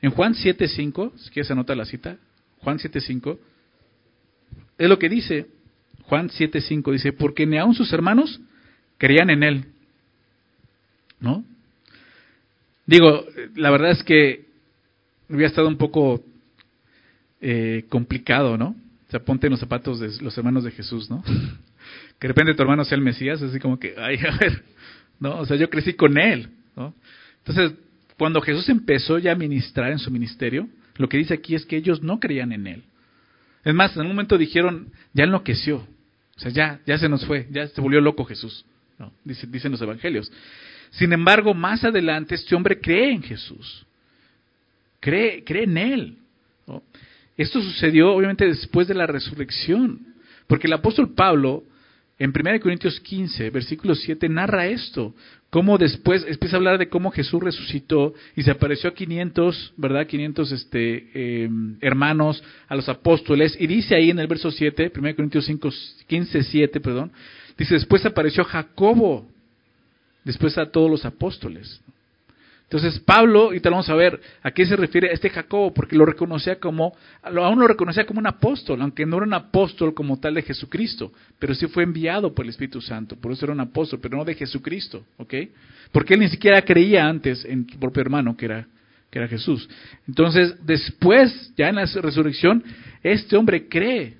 [0.01, 2.17] En Juan 7.5, si quieres anotar la cita,
[2.59, 3.37] Juan 7.5,
[4.77, 5.47] es lo que dice,
[6.03, 8.39] Juan 7.5 dice, porque ni aun sus hermanos
[8.97, 9.65] creían en él.
[11.19, 11.43] ¿No?
[12.85, 14.45] Digo, la verdad es que
[15.27, 16.23] hubiera estado un poco
[17.41, 18.75] eh, complicado, ¿no?
[19.07, 21.21] O sea, ponte en los zapatos de los hermanos de Jesús, ¿no?
[22.19, 24.63] que de repente tu hermano sea el Mesías, así como que, ay, a ver,
[25.19, 25.39] ¿no?
[25.39, 26.93] O sea, yo crecí con él, ¿no?
[27.39, 27.77] Entonces,
[28.17, 30.67] cuando Jesús empezó ya a ministrar en su ministerio,
[30.97, 32.83] lo que dice aquí es que ellos no creían en él.
[33.63, 37.47] Es más, en un momento dijeron, ya enloqueció, o sea, ya, ya se nos fue,
[37.51, 38.65] ya se volvió loco Jesús,
[38.99, 39.11] ¿no?
[39.23, 40.31] dicen los evangelios.
[40.91, 43.85] Sin embargo, más adelante este hombre cree en Jesús,
[44.99, 46.17] cree, cree en él.
[47.37, 50.13] Esto sucedió obviamente después de la resurrección,
[50.47, 51.63] porque el apóstol Pablo
[52.17, 55.13] en 1 Corintios 15, versículo 7, narra esto,
[55.49, 60.07] cómo después empieza a hablar de cómo Jesús resucitó y se apareció a 500, ¿verdad?
[60.07, 65.15] 500 este, em, hermanos, a los apóstoles, y dice ahí en el verso 7, 1
[65.15, 65.69] Corintios 5,
[66.07, 67.11] 15, 7, perdón,
[67.57, 69.27] dice, después apareció Jacobo,
[70.23, 71.81] después a todos los apóstoles.
[72.75, 76.05] Entonces Pablo, y te vamos a ver a qué se refiere este Jacobo, porque lo
[76.05, 80.33] reconocía como, aún lo reconocía como un apóstol, aunque no era un apóstol como tal
[80.33, 83.99] de Jesucristo, pero sí fue enviado por el Espíritu Santo, por eso era un apóstol,
[84.01, 85.33] pero no de Jesucristo, ¿ok?
[85.93, 88.67] Porque él ni siquiera creía antes en su hermano que era,
[89.09, 89.69] que era Jesús.
[90.05, 92.61] Entonces, después, ya en la resurrección,
[93.01, 94.17] este hombre cree,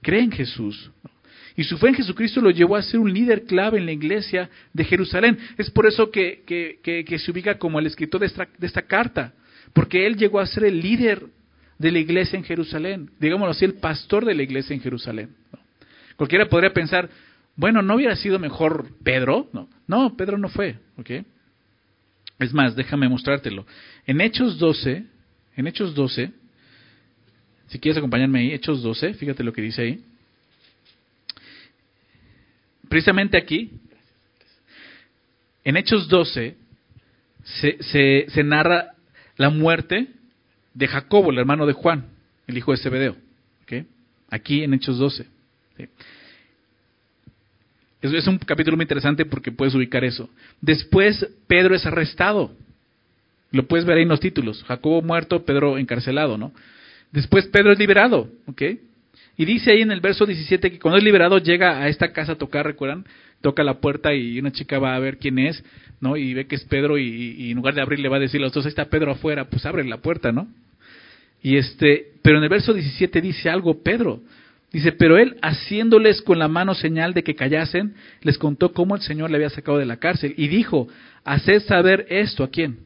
[0.00, 0.90] cree en Jesús,
[1.56, 4.50] y su fe en Jesucristo lo llevó a ser un líder clave en la iglesia
[4.72, 5.38] de Jerusalén.
[5.56, 6.42] Es por eso que,
[7.16, 9.32] se ubica como el escritor de esta, de esta, carta,
[9.72, 11.26] porque él llegó a ser el líder
[11.78, 15.30] de la iglesia en Jerusalén, digámoslo así, el pastor de la iglesia en Jerusalén.
[16.16, 17.08] Cualquiera podría pensar,
[17.56, 19.48] bueno, ¿no hubiera sido mejor Pedro?
[19.52, 20.78] No, no Pedro no fue.
[20.96, 21.24] ¿okay?
[22.38, 23.64] Es más, déjame mostrártelo.
[24.06, 25.04] En Hechos 12,
[25.56, 26.32] en Hechos 12,
[27.68, 30.04] si quieres acompañarme ahí, Hechos 12, fíjate lo que dice ahí
[32.94, 33.72] precisamente aquí,
[35.64, 36.54] en Hechos 12,
[37.42, 38.92] se, narra
[39.36, 40.06] la muerte
[40.74, 42.04] de Jacobo, el hermano de Juan,
[42.46, 43.16] el hijo de Zebedeo.
[44.30, 45.26] Aquí en Hechos 12.
[48.00, 50.30] Es, un capítulo muy interesante porque puedes ubicar eso.
[50.60, 52.52] Después Pedro es arrestado.
[53.50, 54.62] Lo puedes ver ahí en los títulos.
[54.62, 56.52] Jacobo muerto, Pedro encarcelado, ¿no?
[57.10, 58.62] Después Pedro es liberado, ¿ok?
[59.36, 62.32] Y dice ahí en el verso 17 que cuando es liberado llega a esta casa
[62.32, 63.04] a tocar, ¿recuerdan?
[63.40, 65.62] Toca la puerta y una chica va a ver quién es,
[66.00, 66.16] ¿no?
[66.16, 68.44] Y ve que es Pedro y, en lugar de abrir le va a decir a
[68.44, 70.48] los dos, ahí está Pedro afuera, pues abre la puerta, ¿no?
[71.42, 74.20] Y este, pero en el verso 17 dice algo Pedro.
[74.72, 79.02] Dice, pero él haciéndoles con la mano señal de que callasen, les contó cómo el
[79.02, 80.88] Señor le había sacado de la cárcel y dijo,
[81.24, 82.78] haced saber esto a quién?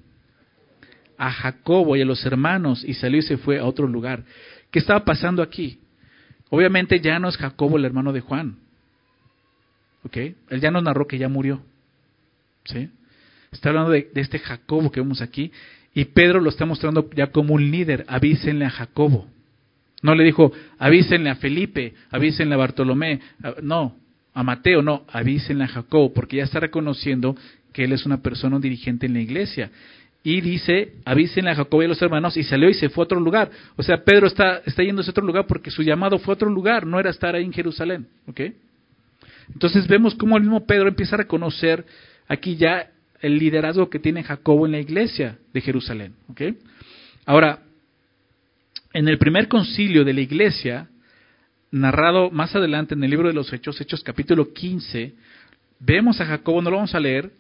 [1.16, 4.24] A Jacobo y a los hermanos y salió y se fue a otro lugar.
[4.70, 5.78] ¿Qué estaba pasando aquí?
[6.50, 8.56] Obviamente ya no es Jacobo el hermano de Juan.
[10.04, 10.16] ¿Ok?
[10.16, 11.60] Él ya nos narró que ya murió.
[12.64, 12.88] ¿Sí?
[13.52, 15.52] Está hablando de, este Jacobo que vemos aquí.
[15.94, 18.04] Y Pedro lo está mostrando ya como un líder.
[18.08, 19.26] Avísenle a Jacobo.
[20.02, 23.20] No le dijo, avísenle a Felipe, avísenle a Bartolomé.
[23.62, 23.96] No,
[24.32, 27.36] a Mateo, no, avísenle a Jacobo, porque ya está reconociendo
[27.72, 29.70] que él es una persona, un dirigente en la iglesia
[30.36, 33.06] y dice, avísenle a Jacob y a los hermanos, y salió y se fue a
[33.06, 33.50] otro lugar.
[33.76, 36.50] O sea, Pedro está, está yendo a otro lugar porque su llamado fue a otro
[36.50, 38.06] lugar, no era estar ahí en Jerusalén.
[39.52, 41.86] Entonces vemos cómo el mismo Pedro empieza a reconocer
[42.26, 46.14] aquí ya el liderazgo que tiene Jacobo en la iglesia de Jerusalén.
[47.24, 47.60] Ahora,
[48.92, 50.88] en el primer concilio de la iglesia,
[51.70, 55.14] narrado más adelante en el libro de los Hechos, Hechos capítulo 15,
[55.80, 57.30] vemos a Jacobo, no lo vamos a leer,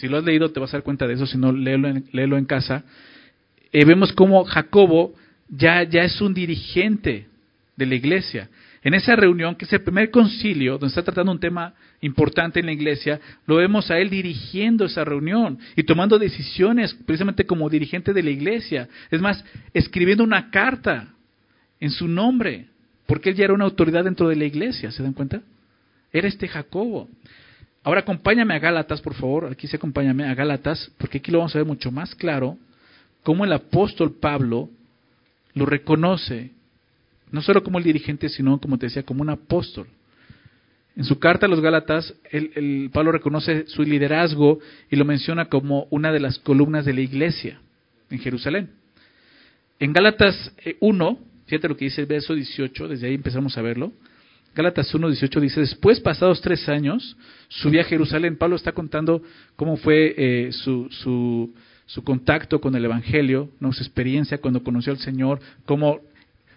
[0.00, 2.06] si lo has leído te vas a dar cuenta de eso, si no, léelo en,
[2.12, 2.84] léelo en casa.
[3.70, 5.14] Eh, vemos cómo Jacobo
[5.48, 7.26] ya, ya es un dirigente
[7.76, 8.48] de la iglesia.
[8.82, 12.66] En esa reunión, que es el primer concilio, donde está tratando un tema importante en
[12.66, 18.14] la iglesia, lo vemos a él dirigiendo esa reunión y tomando decisiones precisamente como dirigente
[18.14, 18.88] de la iglesia.
[19.10, 21.08] Es más, escribiendo una carta
[21.78, 22.68] en su nombre,
[23.04, 25.42] porque él ya era una autoridad dentro de la iglesia, ¿se dan cuenta?
[26.10, 27.06] Era este Jacobo.
[27.82, 31.54] Ahora acompáñame a Gálatas, por favor, aquí se acompáñame a Gálatas, porque aquí lo vamos
[31.54, 32.58] a ver mucho más claro,
[33.22, 34.68] cómo el apóstol Pablo
[35.54, 36.50] lo reconoce,
[37.30, 39.86] no solo como el dirigente, sino, como te decía, como un apóstol.
[40.96, 44.58] En su carta a los Gálatas, el, Pablo reconoce su liderazgo
[44.90, 47.60] y lo menciona como una de las columnas de la iglesia
[48.10, 48.70] en Jerusalén.
[49.78, 53.62] En Gálatas 1, eh, fíjate lo que dice el verso 18, desde ahí empezamos a
[53.62, 53.92] verlo.
[54.54, 57.16] Gálatas 1, 18 dice, después, pasados tres años,
[57.48, 58.36] subí a Jerusalén.
[58.36, 59.22] Pablo está contando
[59.54, 61.54] cómo fue eh, su,
[62.04, 63.72] contacto con el Evangelio, ¿no?
[63.72, 66.00] su experiencia cuando conoció al Señor, cómo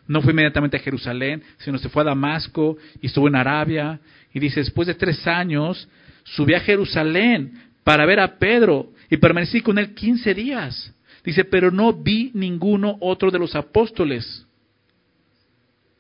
[0.08, 4.00] no fue inmediatamente a Jerusalén, sino se fue a Damasco y estuvo en Arabia.
[4.34, 5.88] Y dice, después de tres años,
[6.24, 7.54] subí a Jerusalén
[7.84, 10.94] para ver a Pedro y permanecí con él 15 días.
[11.24, 14.46] Dice, pero no vi ninguno otro de los apóstoles.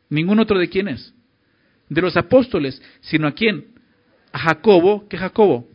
[0.09, 1.13] ¿Ningún otro de quiénes?
[1.89, 3.65] De los apóstoles, sino a quién?
[4.31, 5.67] A Jacobo, ¿qué Jacobo?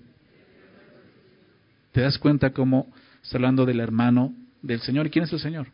[1.92, 2.92] ¿Te das cuenta cómo
[3.23, 5.07] está hablando del hermano del Señor?
[5.07, 5.68] ¿Y quién es el Señor?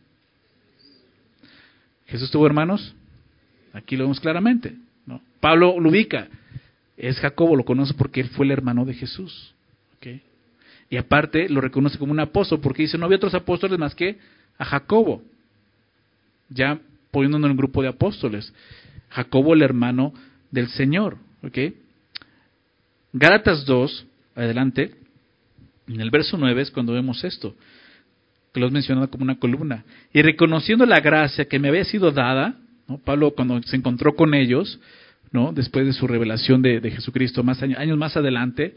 [2.06, 2.94] ¿Jesús tuvo hermanos?
[3.72, 4.76] Aquí lo vemos claramente.
[5.06, 5.20] ¿no?
[5.40, 6.28] Pablo lo ubica.
[6.96, 9.54] Es Jacobo, lo conoce porque él fue el hermano de Jesús.
[10.90, 14.18] Y aparte lo reconoce como un apóstol porque dice, no había otros apóstoles más que
[14.58, 15.22] a Jacobo.
[16.48, 16.78] Ya
[17.10, 18.52] poniéndonos en un grupo de apóstoles.
[19.14, 20.12] Jacobo el hermano
[20.50, 21.18] del Señor.
[21.42, 21.58] ¿ok?
[23.12, 24.94] Gálatas 2, adelante,
[25.86, 27.54] en el verso 9 es cuando vemos esto,
[28.52, 29.84] que lo has mencionado como una columna.
[30.12, 32.56] Y reconociendo la gracia que me había sido dada,
[32.88, 32.98] ¿no?
[32.98, 34.80] Pablo cuando se encontró con ellos,
[35.30, 35.52] ¿no?
[35.52, 38.74] después de su revelación de, Jesucristo, más años, más adelante,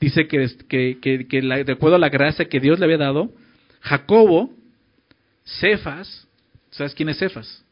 [0.00, 3.30] dice que, que, que, de acuerdo a la gracia que Dios le había dado,
[3.80, 4.52] Jacobo,
[5.44, 6.26] Cefas,
[6.70, 7.64] ¿sabes quién es Cefas?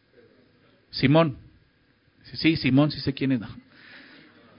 [0.91, 1.42] Simón.
[2.25, 3.41] Sí, Simón, sí sé quién es.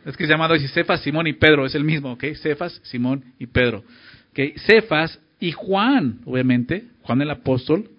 [0.06, 2.26] Es que es llamado Cefas, Simón y Pedro, es el mismo, ¿ok?
[2.42, 3.84] Cefas, Simón y Pedro.
[4.32, 4.58] ¿ok?
[4.66, 7.90] Cefas y Juan, obviamente, Juan el apóstol,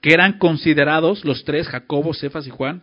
[0.00, 2.82] que eran considerados los tres, Jacobo, Cefas y Juan,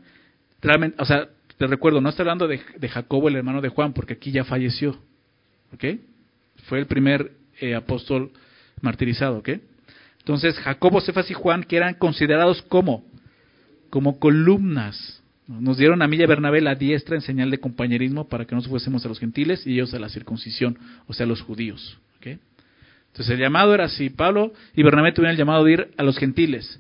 [0.62, 2.60] realmente, o sea, te recuerdo, no estoy hablando de,
[2.90, 4.98] Jacobo, el hermano de Juan, porque aquí ya falleció,
[5.74, 6.00] ¿ok?
[6.68, 8.32] Fue el primer eh, apóstol
[8.82, 9.50] martirizado, ¿ok?
[10.20, 13.04] Entonces, Jacobo, Cefas y Juan, que eran considerados como
[13.92, 15.21] como columnas.
[15.60, 18.56] Nos dieron a mí y a Bernabé la diestra en señal de compañerismo para que
[18.56, 22.00] nos fuésemos a los gentiles y ellos a la circuncisión, o sea, a los judíos.
[22.24, 26.18] Entonces el llamado era así, Pablo y Bernabé tuvieron el llamado de ir a los
[26.18, 26.80] gentiles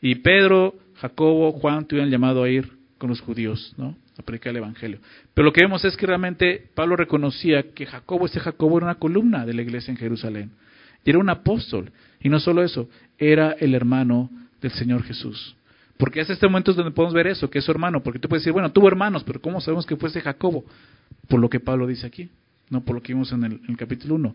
[0.00, 3.96] y Pedro, Jacobo, Juan tuvieron el llamado a ir con los judíos, ¿no?
[4.18, 4.98] a predicar el Evangelio.
[5.34, 8.94] Pero lo que vemos es que realmente Pablo reconocía que Jacobo, este Jacobo era una
[8.96, 10.50] columna de la iglesia en Jerusalén.
[11.04, 11.92] Y era un apóstol.
[12.20, 15.54] Y no solo eso, era el hermano del Señor Jesús.
[15.98, 18.02] Porque es este momento donde podemos ver eso, que es su hermano.
[18.02, 20.64] Porque tú puedes decir, bueno, tuvo hermanos, pero ¿cómo sabemos que fuese Jacobo?
[21.26, 22.30] Por lo que Pablo dice aquí,
[22.70, 24.34] no por lo que vimos en el, capítulo 1.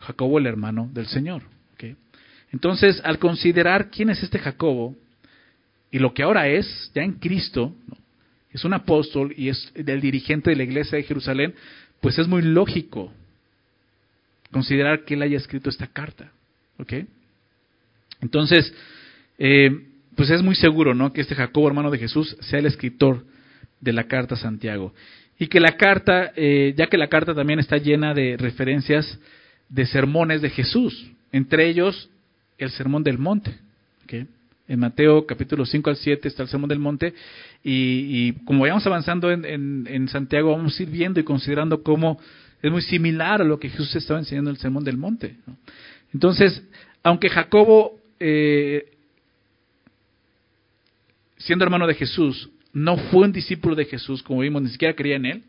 [0.00, 1.42] Jacobo, el hermano del Señor.
[2.52, 4.94] Entonces, al considerar quién es este Jacobo
[5.90, 7.74] y lo que ahora es, ya en Cristo,
[8.50, 11.54] es un apóstol y es del dirigente de la iglesia de Jerusalén,
[12.02, 13.10] pues es muy lógico
[14.50, 16.30] considerar que él haya escrito esta carta.
[16.78, 16.92] ¿Ok?
[18.20, 18.74] Entonces,
[19.38, 21.12] eh, pues es muy seguro, ¿no?
[21.12, 23.24] Que este Jacobo, hermano de Jesús, sea el escritor
[23.80, 24.94] de la carta a Santiago.
[25.38, 29.18] Y que la carta, eh, ya que la carta también está llena de referencias
[29.68, 32.10] de sermones de Jesús, entre ellos
[32.58, 33.54] el sermón del monte.
[34.68, 37.14] En Mateo capítulo 5 al 7 está el sermón del monte
[37.64, 42.20] y, como vayamos avanzando en, Santiago vamos a ir viendo y considerando cómo
[42.62, 45.36] es muy similar a lo que Jesús estaba enseñando en el sermón del monte.
[46.12, 46.62] Entonces,
[47.02, 48.84] aunque Jacobo eh,
[51.44, 55.16] siendo hermano de Jesús, no fue un discípulo de Jesús, como vimos, ni siquiera creía
[55.16, 55.42] en él,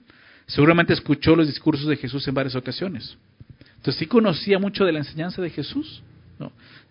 [0.45, 3.17] seguramente escuchó los discursos de Jesús en varias ocasiones.
[3.77, 6.03] Entonces sí conocía mucho de la enseñanza de Jesús.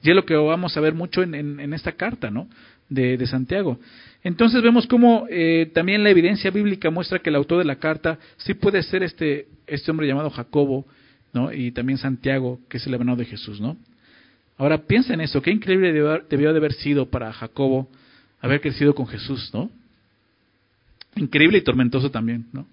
[0.03, 2.49] Y es lo que vamos a ver mucho en, esta carta ¿no?
[2.89, 3.79] de, Santiago.
[4.23, 8.19] Entonces vemos cómo eh, también la evidencia bíblica muestra que el autor de la carta
[8.39, 10.87] sí puede ser este, este hombre llamado Jacobo
[11.33, 11.53] ¿no?
[11.53, 13.61] y también Santiago, que es el hermano de Jesús.
[13.61, 13.77] ¿no?
[14.57, 17.89] Ahora piensa en eso, qué increíble debió de haber sido para Jacobo
[18.43, 19.71] haber crecido con Jesús, ¿no?
[21.17, 22.67] Increíble y tormentoso también, ¿no?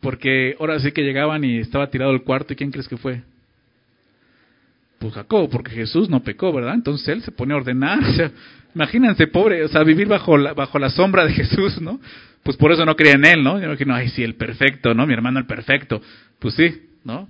[0.00, 3.22] Porque ahora sí que llegaban y estaba tirado el cuarto, ¿y quién crees que fue?
[4.98, 6.74] Pues Jacob, porque Jesús no pecó, ¿verdad?
[6.74, 7.98] Entonces él se pone a ordenar.
[8.68, 11.98] O imagínense, pobre, o sea, vivir bajo la, bajo la sombra de Jesús, ¿no?
[12.42, 13.58] Pues por eso no creía en él, ¿no?
[13.58, 15.06] Yo imagino, ay, sí, el perfecto, ¿no?
[15.06, 16.00] Mi hermano el perfecto.
[16.38, 17.28] Pues sí, ¿no?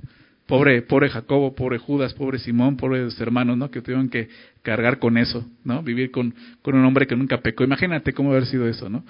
[0.48, 3.70] Pobre, pobre Jacobo, pobre Judas, pobre Simón, pobres hermanos, ¿no?
[3.70, 4.30] Que tuvieron que
[4.62, 5.82] cargar con eso, ¿no?
[5.82, 7.64] Vivir con, con un hombre que nunca pecó.
[7.64, 9.04] Imagínate cómo haber sido eso, ¿no?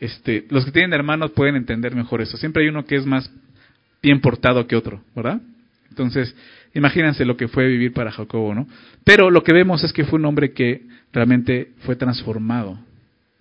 [0.00, 2.36] Este, los que tienen hermanos pueden entender mejor eso.
[2.36, 3.30] Siempre hay uno que es más
[4.02, 5.40] bien portado que otro, ¿verdad?
[5.88, 6.34] Entonces,
[6.74, 8.66] imagínense lo que fue vivir para Jacobo, ¿no?
[9.04, 12.76] Pero lo que vemos es que fue un hombre que realmente fue transformado,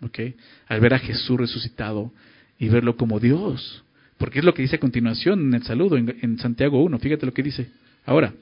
[0.04, 0.20] ¿ok?
[0.68, 2.12] Al ver a Jesús resucitado
[2.60, 3.83] y verlo como Dios.
[4.18, 7.00] Porque es lo que dice a continuación en el saludo, en, en Santiago 1.
[7.00, 7.70] Fíjate lo que dice.
[8.06, 8.34] Ahora,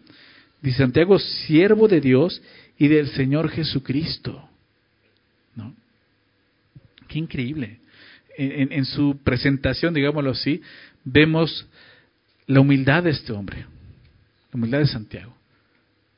[0.62, 2.42] dice Santiago, siervo de Dios
[2.78, 4.48] y del Señor Jesucristo.
[5.56, 5.74] ¿No?
[7.08, 7.82] Qué increíble
[8.38, 10.62] en, su presentación, digámoslo así,
[11.04, 11.68] vemos
[12.48, 13.66] la humildad de este hombre,
[14.52, 15.34] la humildad de Santiago.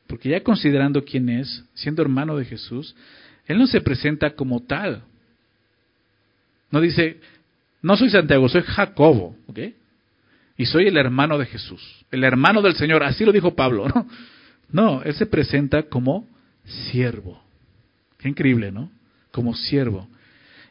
[0.08, 2.96] Porque ya considerando quién es, siendo hermano de Jesús,
[3.46, 5.04] él no se presenta como tal.
[6.72, 7.20] No dice,
[7.84, 9.60] no soy Santiago, soy Jacobo, ¿ok?
[10.58, 14.08] Y soy el hermano de Jesús, el hermano del Señor, así lo dijo Pablo, ¿no?
[14.72, 16.28] No, él se presenta como
[16.66, 17.44] siervo.
[18.18, 18.90] Qué increíble, ¿no?
[19.32, 20.08] Como siervo.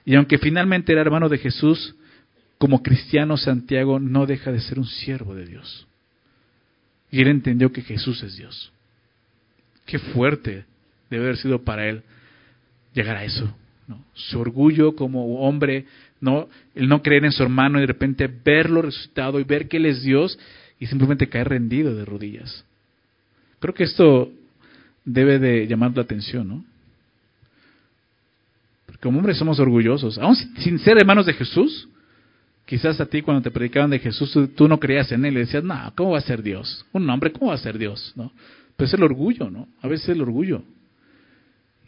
[0.05, 1.94] Y aunque finalmente era hermano de Jesús,
[2.59, 5.87] como cristiano Santiago no deja de ser un siervo de Dios.
[7.11, 8.72] Y él entendió que Jesús es Dios.
[9.85, 10.64] Qué fuerte
[11.11, 12.03] debe haber sido para él
[12.94, 13.55] llegar a eso.
[14.14, 15.87] Su orgullo como hombre,
[16.23, 19.77] no, el no creer en su hermano y de repente verlo resucitado y ver que
[19.77, 20.39] él es Dios
[20.79, 22.65] y simplemente caer rendido de rodillas.
[23.59, 24.31] Creo que esto
[25.05, 26.65] debe de llamar la atención, ¿no?
[29.01, 31.89] Como hombres somos orgullosos, aún sin ser hermanos de Jesús.
[32.67, 35.65] Quizás a ti cuando te predicaban de Jesús tú, no creías en él y decías,
[35.65, 36.87] no, ¿cómo va a ser Dios?
[36.93, 38.13] Un hombre, ¿cómo va a ser Dios?
[38.15, 38.31] ¿No?
[38.77, 39.67] Pero es el orgullo, ¿no?
[39.81, 40.63] A veces el orgullo.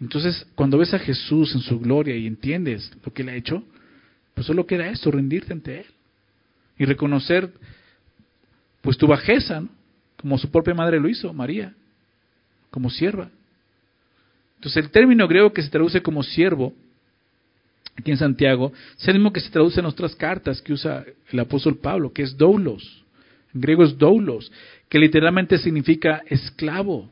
[0.01, 3.63] Entonces, cuando ves a Jesús en su gloria y entiendes lo que él ha hecho,
[4.35, 5.87] pues solo queda esto, rendirte ante él.
[6.77, 7.53] Y reconocer,
[8.83, 9.69] pues tu bajeza, ¿no?
[10.17, 11.75] Como su propia madre lo hizo, María,
[12.71, 13.29] como sierva.
[14.57, 16.73] Entonces, el término griego que se traduce como siervo
[17.97, 21.41] aquí en Santiago, es el mismo que se traduce en otras cartas que usa el
[21.41, 23.05] apóstol Pablo, que es doulos.
[23.55, 24.51] En griego es doulos,
[24.89, 27.09] que literalmente significa esclavo.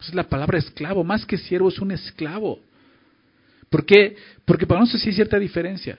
[0.00, 2.58] Es la palabra esclavo, más que siervo es un esclavo.
[3.70, 4.16] ¿Por qué?
[4.44, 5.98] Porque para nosotros sí hay cierta diferencia.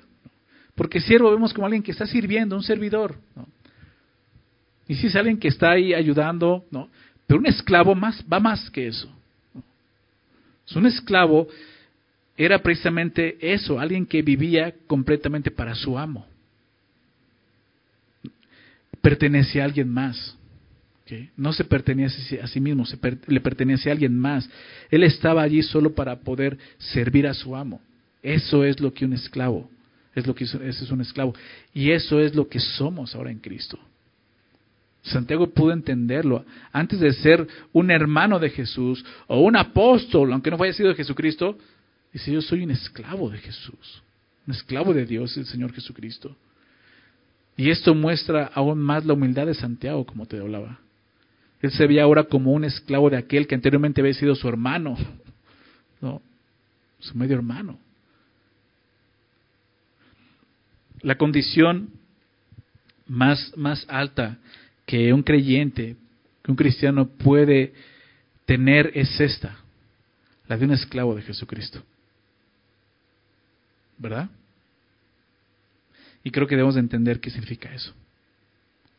[0.77, 3.17] Porque siervo vemos como alguien que está sirviendo, un servidor.
[4.87, 6.87] Y si es alguien que está ahí ayudando, ¿no?
[7.25, 9.11] Pero un esclavo más, va más que eso.
[10.65, 11.49] Es un esclavo
[12.37, 16.27] era precisamente eso, alguien que vivía completamente para su amo.
[19.01, 20.37] Pertenecía a alguien más.
[21.35, 24.47] No se pertenece a sí mismo, se le pertenece a alguien más.
[24.91, 27.81] Él estaba allí solo para poder servir a su amo.
[28.21, 29.69] Eso es lo que un esclavo,
[30.19, 31.33] es lo que ese es un esclavo.
[31.73, 33.79] Y eso es lo que somos ahora en Cristo.
[35.03, 36.43] Santiago pudo entenderlo.
[36.71, 40.95] Antes de ser un hermano de Jesús o un apóstol, aunque no haya sido de
[40.95, 41.57] Jesucristo,
[42.13, 44.01] Dice, yo soy un esclavo de Jesús,
[44.45, 46.35] un esclavo de Dios, el Señor Jesucristo.
[47.55, 50.79] Y esto muestra aún más la humildad de Santiago, como te hablaba.
[51.61, 54.95] Él se veía ahora como un esclavo de aquel que anteriormente había sido su hermano,
[56.01, 56.21] ¿no?
[56.99, 57.77] su medio hermano.
[61.07, 61.91] La condición
[63.05, 64.39] más, más alta
[64.85, 65.95] que un creyente,
[66.43, 67.71] que un cristiano puede
[68.45, 69.55] tener es esta,
[70.49, 71.81] la de un esclavo de Jesucristo.
[73.97, 74.29] ¿verdad?
[76.25, 77.93] Y creo que debemos de entender qué significa eso.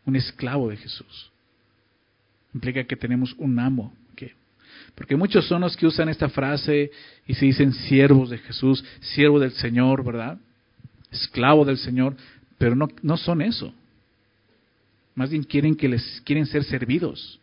[0.07, 1.31] Un esclavo de Jesús.
[2.55, 3.95] Implica que tenemos un amo.
[4.95, 6.91] Porque muchos son los que usan esta frase
[7.27, 10.39] y se dicen siervos de Jesús, siervo del Señor, ¿verdad?
[11.11, 12.17] Esclavo del Señor,
[12.59, 13.73] pero no, no son eso.
[15.15, 17.41] Más bien quieren que les quieren ser servidos.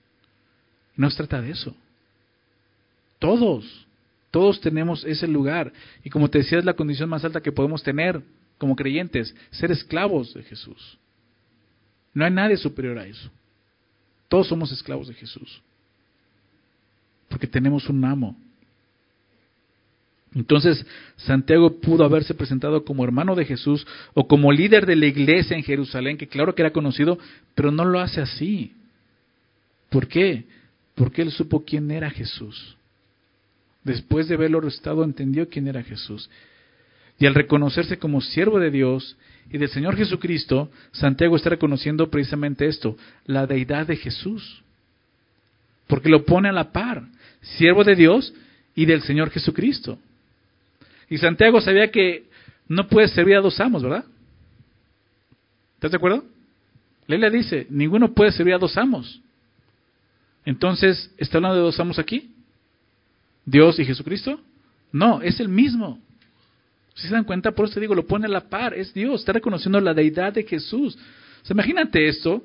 [0.95, 1.75] No se trata de eso.
[3.19, 3.85] Todos
[4.35, 5.71] todos tenemos ese lugar.
[6.03, 8.21] Y como te decía, es la condición más alta que podemos tener
[8.57, 10.97] como creyentes, ser esclavos de Jesús.
[12.13, 13.31] No hay nadie superior a eso.
[14.27, 15.61] Todos somos esclavos de Jesús.
[17.29, 18.35] Porque tenemos un amo.
[20.35, 25.55] Entonces, Santiago pudo haberse presentado como hermano de Jesús o como líder de la iglesia
[25.55, 27.17] en Jerusalén, que claro que era conocido,
[27.55, 28.73] pero no lo hace así.
[29.89, 30.43] ¿Por qué?
[30.93, 32.75] Porque él supo quién era Jesús.
[33.85, 36.29] Después de verlo arrestado, entendió quién era Jesús.
[37.17, 39.15] Y al reconocerse como siervo de Dios
[39.49, 44.63] y del Señor Jesucristo, Santiago está reconociendo precisamente esto, la deidad de Jesús.
[45.87, 47.03] Porque lo pone a la par,
[47.41, 48.33] siervo de Dios
[48.75, 49.97] y del Señor Jesucristo.
[51.09, 52.25] Y Santiago sabía que
[52.67, 54.05] no puede servir a dos amos, ¿verdad?
[55.75, 56.23] ¿Estás de acuerdo?
[57.07, 59.21] le dice, ninguno puede servir a dos amos.
[60.43, 62.31] Entonces, ¿está hablando de dos amos aquí?
[63.45, 64.39] ¿Dios y Jesucristo?
[64.91, 65.99] No, es el mismo.
[66.95, 69.33] Si se dan cuenta, por eso digo, lo pone a la par, es Dios, está
[69.33, 70.97] reconociendo la deidad de Jesús.
[71.43, 72.41] O sea, imagínate esto,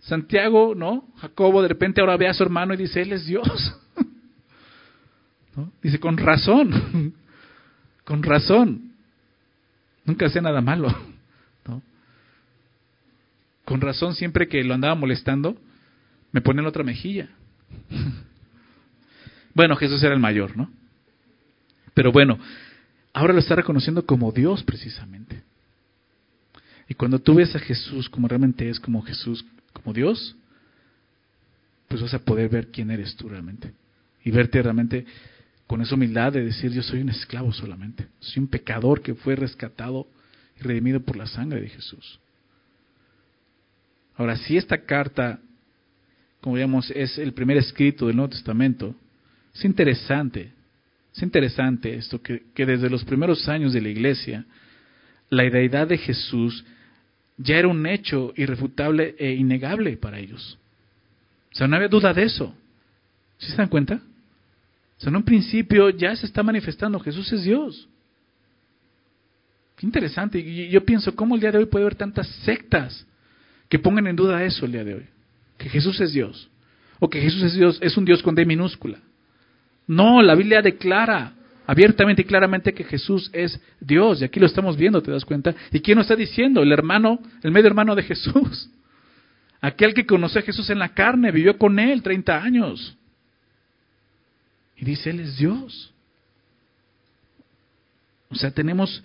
[0.00, 1.08] Santiago, ¿no?
[1.16, 3.76] Jacobo de repente ahora ve a su hermano y dice, Él es Dios.
[5.82, 7.14] Dice, con razón,
[8.12, 8.92] con razón.
[10.04, 10.94] Nunca hace nada malo.
[11.66, 11.82] ¿no?
[13.64, 15.56] Con razón, siempre que lo andaba molestando,
[16.30, 17.30] me pone la otra mejilla.
[19.54, 20.70] bueno, Jesús era el mayor, ¿no?
[21.94, 22.38] Pero bueno,
[23.14, 25.42] ahora lo está reconociendo como Dios precisamente.
[26.90, 29.42] Y cuando tú ves a Jesús como realmente es, como Jesús,
[29.72, 30.36] como Dios,
[31.88, 33.72] pues vas a poder ver quién eres tú realmente.
[34.22, 35.06] Y verte realmente
[35.72, 38.06] con esa humildad de decir yo soy un esclavo solamente.
[38.20, 40.06] Soy un pecador que fue rescatado
[40.60, 42.20] y redimido por la sangre de Jesús.
[44.16, 45.38] Ahora, si esta carta,
[46.42, 48.94] como digamos, es el primer escrito del Nuevo Testamento,
[49.54, 50.52] es interesante
[51.16, 54.44] es interesante esto, que, desde los primeros años de la iglesia,
[55.30, 56.66] la deidad de Jesús
[57.38, 60.58] ya era un hecho irrefutable e innegable para ellos.
[61.50, 62.54] O sea, no había duda de eso.
[63.38, 64.02] ¿Sí se dan cuenta?
[65.00, 67.88] En un principio ya se está manifestando, Jesús es Dios.
[69.76, 70.38] Qué interesante.
[70.38, 73.04] Y yo pienso, ¿cómo el día de hoy puede haber tantas sectas
[73.68, 75.06] que pongan en duda eso el día de hoy?
[75.58, 76.48] Que Jesús es Dios.
[77.00, 78.98] O que Jesús es Dios, es un Dios con D minúscula.
[79.88, 81.34] No, la Biblia declara
[81.66, 84.20] abiertamente y claramente que Jesús es Dios.
[84.20, 85.54] Y aquí lo estamos viendo, ¿te das cuenta?
[85.72, 86.62] ¿Y quién lo está diciendo?
[86.62, 88.70] El hermano, el medio hermano de Jesús.
[89.60, 92.96] Aquel que conoció a Jesús en la carne, vivió con él 30 años.
[94.82, 95.94] Y dice, Él es Dios.
[98.28, 99.00] O sea, tenemos,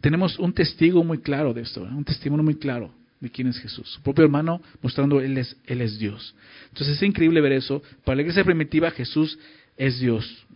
[0.00, 3.90] tenemos un testigo muy claro de esto, un testimonio muy claro de quién es Jesús.
[3.90, 6.32] Su propio hermano mostrando Él es, Él es Dios.
[6.68, 7.82] Entonces es increíble ver eso.
[8.04, 9.36] Para la iglesia primitiva Jesús
[9.76, 10.46] es Dios.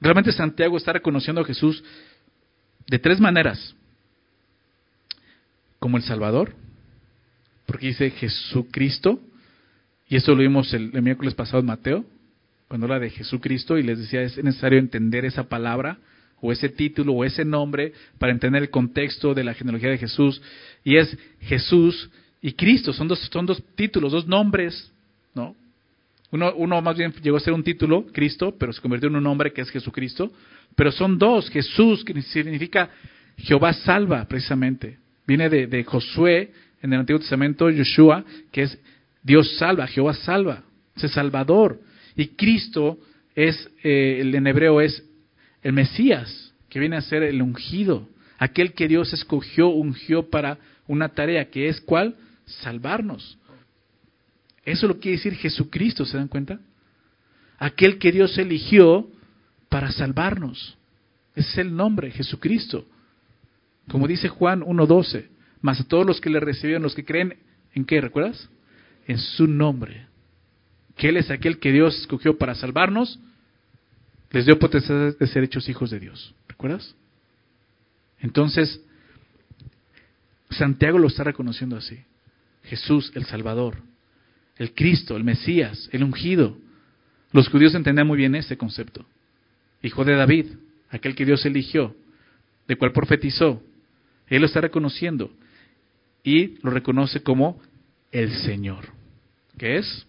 [0.00, 1.84] Realmente Santiago está reconociendo a Jesús
[2.86, 3.74] de tres maneras.
[5.78, 6.54] Como el Salvador,
[7.66, 9.20] porque dice Jesucristo,
[10.08, 12.06] y esto lo vimos el, miércoles pasado en Mateo,
[12.68, 15.98] cuando habla de Jesucristo y les decía es necesario entender esa palabra
[16.40, 20.40] o ese título o ese nombre para entender el contexto de la genealogía de Jesús.
[20.84, 22.10] Y es Jesús
[22.40, 24.92] y Cristo, son dos, son dos títulos, dos nombres,
[25.34, 25.56] ¿no?
[26.30, 29.24] Uno, uno más bien llegó a ser un título, Cristo, pero se convirtió en un
[29.24, 30.30] nombre que es Jesucristo.
[30.76, 32.90] Pero son dos, Jesús, que significa
[33.38, 34.98] Jehová salva, precisamente.
[35.26, 36.52] Viene de, Josué
[36.82, 38.78] en el Antiguo Testamento, Yeshua, que es
[39.22, 40.62] Dios salva, Jehová salva,
[40.96, 41.80] es Salvador.
[42.18, 42.98] Y Cristo
[43.36, 45.04] es, eh, en hebreo es
[45.62, 48.08] el Mesías, que viene a ser el ungido,
[48.38, 50.58] aquel que Dios escogió, ungió para
[50.88, 52.16] una tarea, que es cuál?
[52.44, 53.38] Salvarnos.
[54.64, 56.58] Eso lo quiere decir Jesucristo, ¿se dan cuenta?
[57.56, 59.08] Aquel que Dios eligió
[59.68, 60.76] para salvarnos.
[61.36, 62.84] Es el nombre, Jesucristo.
[63.88, 65.28] Como dice Juan 1.12,
[65.60, 67.36] más a todos los que le recibieron, los que creen,
[67.74, 68.00] ¿en qué?
[68.00, 68.48] ¿Recuerdas?
[69.06, 70.07] En su nombre.
[70.98, 73.18] Que Él es aquel que Dios escogió para salvarnos,
[74.30, 76.34] les dio potestad de ser hechos hijos de Dios.
[76.48, 76.94] ¿Recuerdas?
[78.20, 78.82] Entonces,
[80.50, 81.98] Santiago lo está reconociendo así.
[82.64, 83.78] Jesús, el Salvador,
[84.56, 86.58] el Cristo, el Mesías, el ungido.
[87.32, 89.06] Los judíos entendían muy bien ese concepto.
[89.82, 90.46] Hijo de David,
[90.90, 91.94] aquel que Dios eligió,
[92.66, 93.62] de cual profetizó.
[94.26, 95.32] Él lo está reconociendo
[96.24, 97.62] y lo reconoce como
[98.10, 98.86] el Señor,
[99.56, 100.07] que es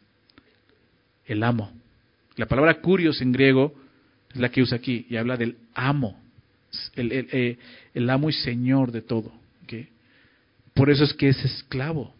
[1.30, 1.72] el amo.
[2.36, 3.74] La palabra curios en griego
[4.34, 6.20] es la que usa aquí y habla del amo,
[6.96, 7.58] el, eh,
[8.10, 9.32] amo y Señor de todo.
[10.74, 12.14] Por eso es que es esclavo.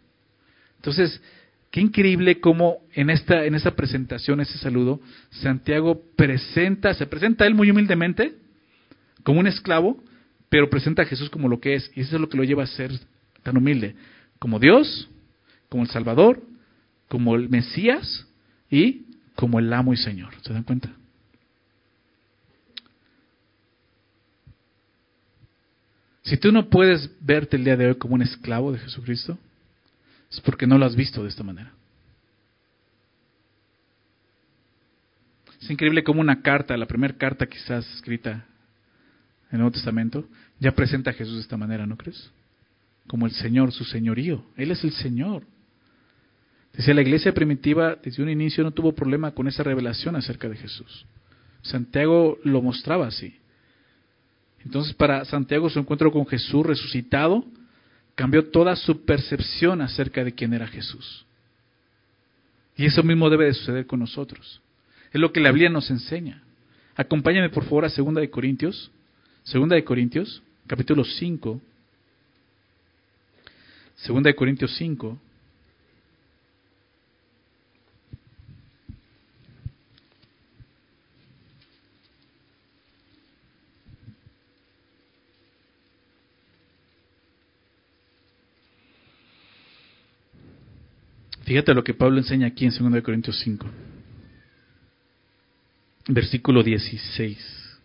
[0.76, 1.20] Entonces,
[1.70, 5.00] Qué increíble cómo en esta, en esta presentación, ese saludo,
[5.30, 8.34] Santiago presenta, se presenta a él muy humildemente,
[9.22, 10.02] como un esclavo,
[10.48, 12.64] pero presenta a Jesús como lo que es, y eso es lo que lo lleva
[12.64, 12.90] a ser
[13.44, 13.94] tan humilde,
[14.40, 15.08] como Dios,
[15.68, 16.42] como el Salvador,
[17.08, 18.26] como el Mesías
[18.70, 20.34] y como el amo y Señor.
[20.42, 20.90] ¿Se dan cuenta?
[26.22, 29.38] Si tú no puedes verte el día de hoy como un esclavo de Jesucristo,
[30.30, 31.72] es porque no lo has visto de esta manera.
[35.60, 38.46] Es increíble como una carta, la primera carta quizás escrita
[39.50, 42.30] el Nuevo Testamento, ya presenta a Jesús de esta manera, ¿no crees?
[43.06, 44.44] Como el Señor, su señorío.
[44.56, 45.42] Él es el Señor.
[46.72, 50.56] Decía, la iglesia primitiva desde un inicio no tuvo problema con esa revelación acerca de
[50.56, 51.04] Jesús.
[51.62, 53.36] Santiago lo mostraba así.
[54.64, 57.44] Entonces, para Santiago su encuentro con Jesús resucitado
[58.14, 61.24] cambió toda su percepción acerca de quién era Jesús.
[62.76, 64.60] Y eso mismo debe de suceder con nosotros.
[65.12, 66.42] Es lo que la Biblia nos enseña.
[66.96, 68.90] Acompáñame por favor a Segunda de Corintios,
[69.42, 71.60] Segunda de Corintios, capítulo 5.
[73.96, 75.18] Segunda de Corintios 5.
[91.50, 93.66] Fíjate lo que Pablo enseña aquí en 2 Corintios 5,
[96.06, 97.80] versículo 16.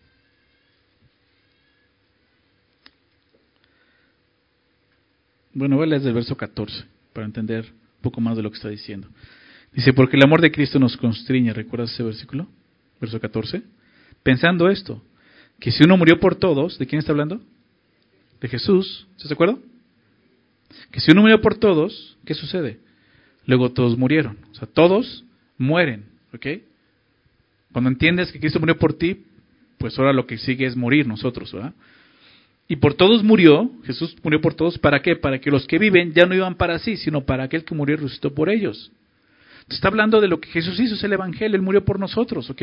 [5.51, 8.57] Bueno, voy a leer del verso 14 para entender un poco más de lo que
[8.57, 9.07] está diciendo.
[9.74, 12.47] Dice, porque el amor de Cristo nos constriñe, ¿recuerdas ese versículo?
[13.01, 13.63] Verso 14.
[14.22, 15.01] Pensando esto,
[15.59, 17.41] que si uno murió por todos, ¿de quién está hablando?
[18.39, 19.59] De Jesús, ¿estás de?
[20.91, 22.84] Que si uno murió por todos, ¿qué sucede?
[23.46, 24.38] Luego todos murieron.
[24.52, 25.24] O sea, todos
[25.58, 26.48] mueren, ¿ok?
[27.72, 29.24] Cuando entiendes que Cristo murió por ti,
[29.78, 31.74] pues ahora lo que sigue es morir nosotros, ¿verdad?
[32.68, 35.16] Y por todos murió, Jesús murió por todos, ¿para qué?
[35.16, 37.96] Para que los que viven ya no iban para sí, sino para aquel que murió
[37.96, 38.91] y resucitó por ellos.
[39.70, 42.62] Está hablando de lo que Jesús hizo, es el Evangelio, Él murió por nosotros, ¿ok?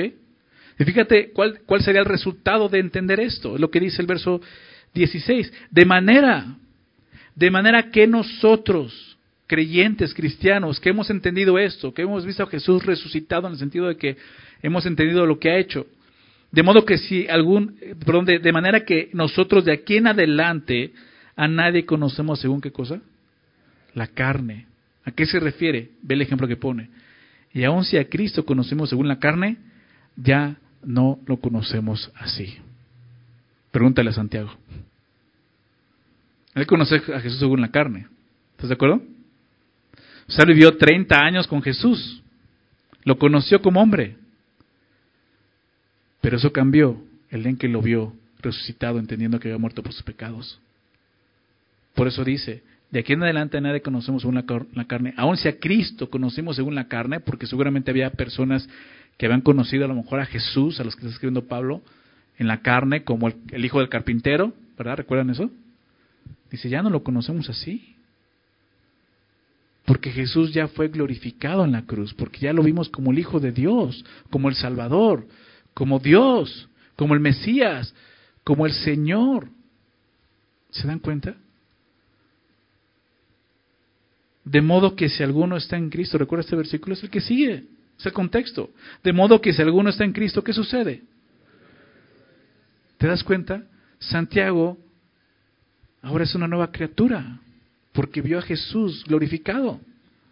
[0.78, 4.08] Y fíjate cuál, cuál sería el resultado de entender esto, es lo que dice el
[4.08, 4.40] verso
[4.94, 5.52] 16.
[5.70, 6.56] De manera,
[7.34, 9.11] de manera que nosotros,
[9.52, 13.86] creyentes, cristianos, que hemos entendido esto, que hemos visto a Jesús resucitado en el sentido
[13.86, 14.16] de que
[14.62, 15.86] hemos entendido lo que ha hecho.
[16.50, 20.94] De modo que si algún, perdón, de, manera que nosotros de aquí en adelante
[21.36, 23.02] a nadie conocemos según qué cosa?
[23.92, 24.68] La carne.
[25.04, 25.90] ¿A qué se refiere?
[26.00, 26.88] Ve el ejemplo que pone.
[27.52, 29.58] Y aun si a Cristo conocemos según la carne,
[30.16, 32.56] ya no lo conocemos así.
[33.70, 34.50] Pregúntale a Santiago.
[36.54, 38.06] Él conoce a Jesús según la carne.
[38.52, 39.02] ¿Estás de acuerdo?
[40.26, 42.22] Sea, vivió 30 años con Jesús.
[43.04, 44.16] Lo conoció como hombre.
[46.20, 49.92] Pero eso cambió el día en que lo vio resucitado, entendiendo que había muerto por
[49.92, 50.60] sus pecados.
[51.94, 55.14] Por eso dice, de aquí en adelante nadie conocemos según la, carne.
[55.16, 58.68] Aún si a Cristo conocimos según la carne, porque seguramente había personas
[59.16, 61.82] que habían conocido a lo mejor a Jesús, a los que está escribiendo Pablo,
[62.38, 64.96] en la carne, como el, el hijo del carpintero, ¿verdad?
[64.96, 65.50] ¿Recuerdan eso?
[66.50, 67.96] Dice, ya no lo conocemos así.
[69.84, 73.40] Porque Jesús ya fue glorificado en la cruz, porque ya lo vimos como el Hijo
[73.40, 75.26] de Dios, como el Salvador,
[75.74, 77.94] como Dios, como el Mesías,
[78.44, 79.48] como el Señor.
[80.70, 81.34] ¿Se dan cuenta?
[84.44, 87.64] De modo que si alguno está en Cristo, recuerda este versículo, es el que sigue,
[87.98, 88.70] es el contexto.
[89.02, 91.02] De modo que si alguno está en Cristo, ¿qué sucede?
[92.98, 93.64] ¿Te das cuenta?
[93.98, 94.78] Santiago
[96.02, 97.40] ahora es una nueva criatura
[97.92, 99.80] porque vio a Jesús glorificado,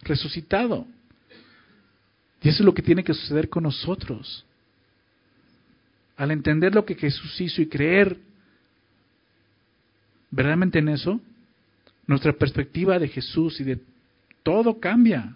[0.02, 0.86] resucitado.
[2.42, 4.44] Y eso es lo que tiene que suceder con nosotros.
[6.16, 8.16] Al entender lo que Jesús hizo y creer
[10.30, 11.20] verdaderamente en eso,
[12.06, 13.78] nuestra perspectiva de Jesús y de
[14.42, 15.34] todo cambia.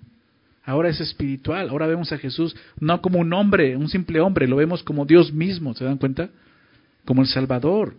[0.65, 4.57] Ahora es espiritual, ahora vemos a Jesús no como un hombre, un simple hombre, lo
[4.57, 6.31] vemos como Dios mismo, ¿se dan cuenta?
[7.05, 7.95] Como el Salvador.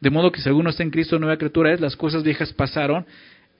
[0.00, 3.06] De modo que si alguno está en Cristo, nueva criatura es, las cosas viejas pasaron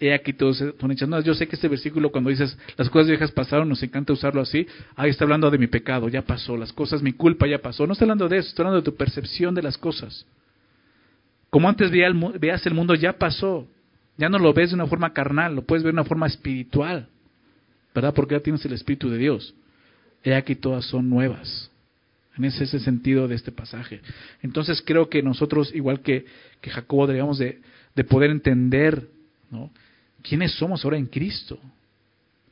[0.01, 3.31] he aquí todos son hechas Yo sé que este versículo cuando dices las cosas viejas
[3.33, 4.67] pasaron, nos encanta usarlo así.
[4.95, 7.87] Ahí está hablando de mi pecado, ya pasó, las cosas, mi culpa ya pasó.
[7.87, 10.27] No está hablando de eso, está hablando de tu percepción de las cosas.
[11.51, 13.67] Como antes veías el mundo, ya pasó.
[14.19, 17.09] Ya no lo ves de una forma carnal, lo puedes ver de una forma espiritual.
[17.95, 18.15] ¿Verdad?
[18.15, 19.55] Porque ya tienes el Espíritu de Dios.
[20.23, 21.71] He aquí todas son nuevas.
[22.37, 24.03] En ese es sentido de este pasaje.
[24.43, 26.27] Entonces creo que nosotros, igual que,
[26.61, 27.61] que Jacobo, deberíamos de,
[27.95, 29.09] de poder entender
[29.51, 29.71] ¿no?
[30.27, 31.59] Quiénes somos ahora en Cristo,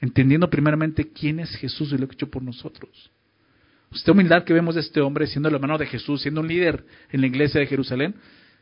[0.01, 3.11] entendiendo primeramente quién es Jesús y lo que ha hecho por nosotros.
[3.93, 6.85] Esta humildad que vemos de este hombre siendo la mano de Jesús, siendo un líder
[7.11, 8.15] en la iglesia de Jerusalén,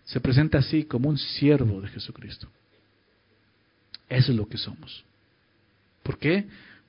[0.04, 2.48] se presenta así como un siervo de Jesucristo.
[4.08, 5.04] Eso es lo que somos.
[6.02, 6.44] ¿Por qué?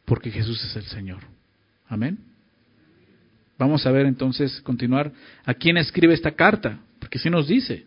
[0.05, 1.21] Porque Jesús es el Señor.
[1.87, 2.17] Amén.
[3.57, 5.11] Vamos a ver entonces, continuar,
[5.45, 7.85] a quién escribe esta carta, porque si nos dice.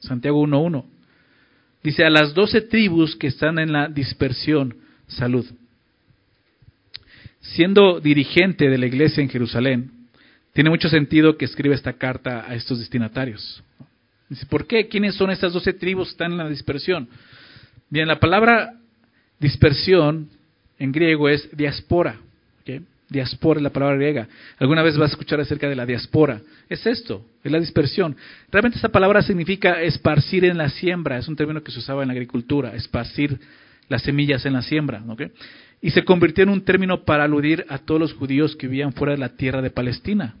[0.00, 0.93] Santiago 1.1.
[1.84, 4.74] Dice, a las doce tribus que están en la dispersión,
[5.06, 5.44] salud.
[7.40, 9.90] Siendo dirigente de la iglesia en Jerusalén,
[10.54, 13.62] tiene mucho sentido que escriba esta carta a estos destinatarios.
[14.30, 14.88] Dice, ¿por qué?
[14.88, 17.06] ¿Quiénes son estas doce tribus que están en la dispersión?
[17.90, 18.80] Bien, la palabra
[19.38, 20.30] dispersión
[20.78, 22.18] en griego es diaspora.
[23.14, 24.26] Diaspora es la palabra griega.
[24.58, 26.40] Alguna vez vas a escuchar acerca de la diaspora.
[26.68, 28.16] Es esto, es la dispersión.
[28.50, 31.16] Realmente esta palabra significa esparcir en la siembra.
[31.16, 33.38] Es un término que se usaba en la agricultura, esparcir
[33.88, 35.00] las semillas en la siembra.
[35.80, 39.12] Y se convirtió en un término para aludir a todos los judíos que vivían fuera
[39.12, 40.34] de la tierra de Palestina.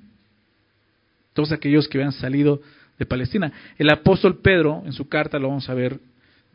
[1.32, 2.60] Todos aquellos que habían salido
[2.98, 3.52] de Palestina.
[3.78, 6.00] El apóstol Pedro, en su carta, lo vamos a ver,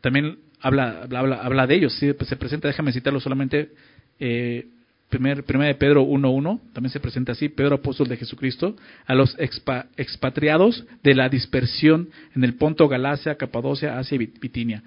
[0.02, 1.94] también habla, habla, habla de ellos.
[1.94, 2.12] ¿sí?
[2.20, 3.70] se presenta, déjame citarlo solamente.
[4.18, 4.66] Eh,
[5.10, 9.36] primer, primera de Pedro 1.1, también se presenta así, Pedro apóstol de Jesucristo, a los
[9.38, 14.82] expatriados de la dispersión en el Ponto, Galacia, Capadocia, Asia y Bitinia.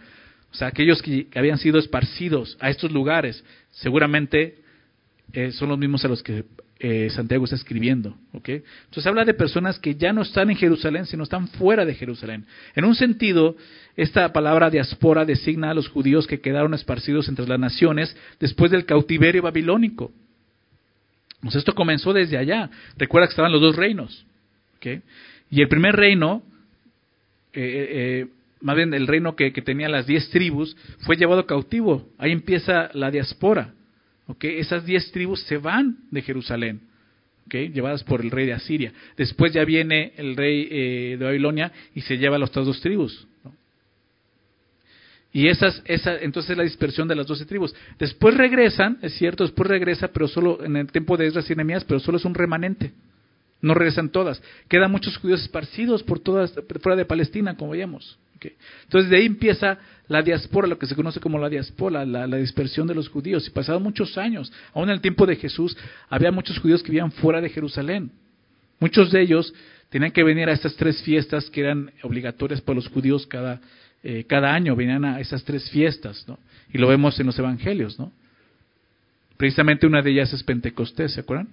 [0.51, 4.57] O sea, aquellos que habían sido esparcidos a estos lugares, seguramente
[5.33, 6.45] eh, son los mismos a los que
[6.85, 8.13] eh, Santiago está escribiendo.
[8.33, 8.61] ¿okay?
[8.83, 12.45] Entonces habla de personas que ya no están en Jerusalén, sino están fuera de Jerusalén.
[12.75, 13.55] En un sentido,
[13.95, 18.85] esta palabra diáspora designa a los judíos que quedaron esparcidos entre las naciones después del
[18.85, 20.11] cautiverio babilónico.
[21.39, 22.69] Pues esto comenzó desde allá.
[22.97, 24.25] Recuerda que estaban los dos reinos.
[25.49, 26.43] Y el primer reino,
[27.53, 28.27] eh, eh,
[28.59, 32.09] más bien el reino que, que tenía las diez tribus, fue llevado cautivo.
[32.17, 33.73] Ahí empieza la diáspora.
[34.41, 36.81] Esas diez tribus se van de Jerusalén,
[37.49, 38.93] llevadas por el rey de Asiria.
[39.17, 42.81] Después ya viene el rey eh, de Babilonia y se lleva a las otras dos
[42.81, 43.27] tribus.
[45.33, 47.73] Y esas, esa, entonces la dispersión de las doce tribus.
[47.97, 51.83] Después regresan, es cierto, después regresa, pero solo en el tiempo de Esdras y Nehemías,
[51.83, 52.93] pero solo es un remanente.
[53.59, 54.43] No regresan todas.
[54.67, 58.19] Quedan muchos judíos esparcidos por todas, fuera de Palestina, como veíamos.
[58.83, 59.77] Entonces de ahí empieza
[60.07, 63.47] la diáspora, lo que se conoce como la diáspora, la, dispersión de los judíos.
[63.47, 65.77] Y pasados muchos años, aún en el tiempo de Jesús,
[66.09, 68.11] había muchos judíos que vivían fuera de Jerusalén.
[68.79, 69.53] Muchos de ellos
[69.89, 73.61] tenían que venir a estas tres fiestas que eran obligatorias para los judíos cada,
[74.03, 76.25] eh, año, venían a esas tres fiestas.
[76.73, 78.11] Y lo vemos en los evangelios, ¿no?
[79.37, 81.47] Precisamente una de ellas es Pentecostés, ¿se acuerdan?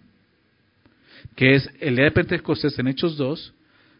[1.37, 3.55] Que es el día de Pentecostés en Hechos 2,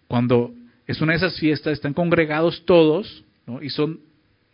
[0.09, 0.53] cuando
[0.87, 3.25] es una de esas fiestas, están congregados todos,
[3.61, 4.01] y son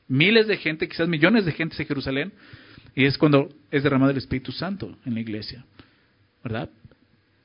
[0.08, 2.32] miles de gente, quizás millones de gente en Jerusalén,
[2.94, 5.64] y es cuando es derramado el Espíritu Santo en la iglesia,
[6.42, 6.70] ¿verdad?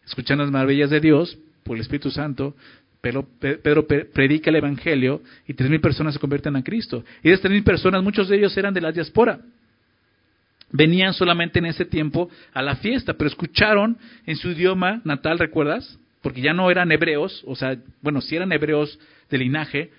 [0.06, 2.56] Escuchan las maravillas de Dios por el Espíritu Santo,
[3.02, 7.04] pero Pedro predica el Evangelio y tres mil personas se convierten a Cristo.
[7.24, 9.40] Y de estas mil personas, muchos de ellos eran de la diáspora.
[10.72, 16.00] Venían solamente en ese tiempo a la fiesta, pero escucharon en su idioma natal, ¿recuerdas?
[16.22, 19.00] Porque ya no eran hebreos, o sea, bueno, sí eran hebreos
[19.30, 19.92] de linaje,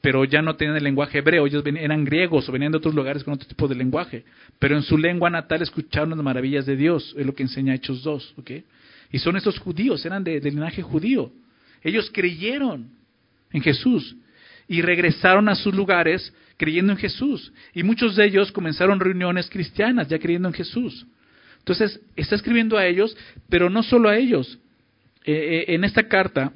[0.00, 3.24] pero ya no tenían el lenguaje hebreo, ellos eran griegos o venían de otros lugares
[3.24, 4.24] con otro tipo de lenguaje,
[4.58, 8.02] pero en su lengua natal escucharon las maravillas de Dios, es lo que enseña Hechos
[8.02, 8.50] 2, ¿ok?
[9.10, 11.32] Y son esos judíos, eran de, de linaje judío.
[11.82, 12.90] Ellos creyeron
[13.52, 14.16] en Jesús
[14.68, 17.52] y regresaron a sus lugares creyendo en Jesús.
[17.74, 21.06] Y muchos de ellos comenzaron reuniones cristianas ya creyendo en Jesús.
[21.58, 23.16] Entonces, está escribiendo a ellos,
[23.48, 24.58] pero no solo a ellos,
[25.24, 26.52] eh, eh, en esta carta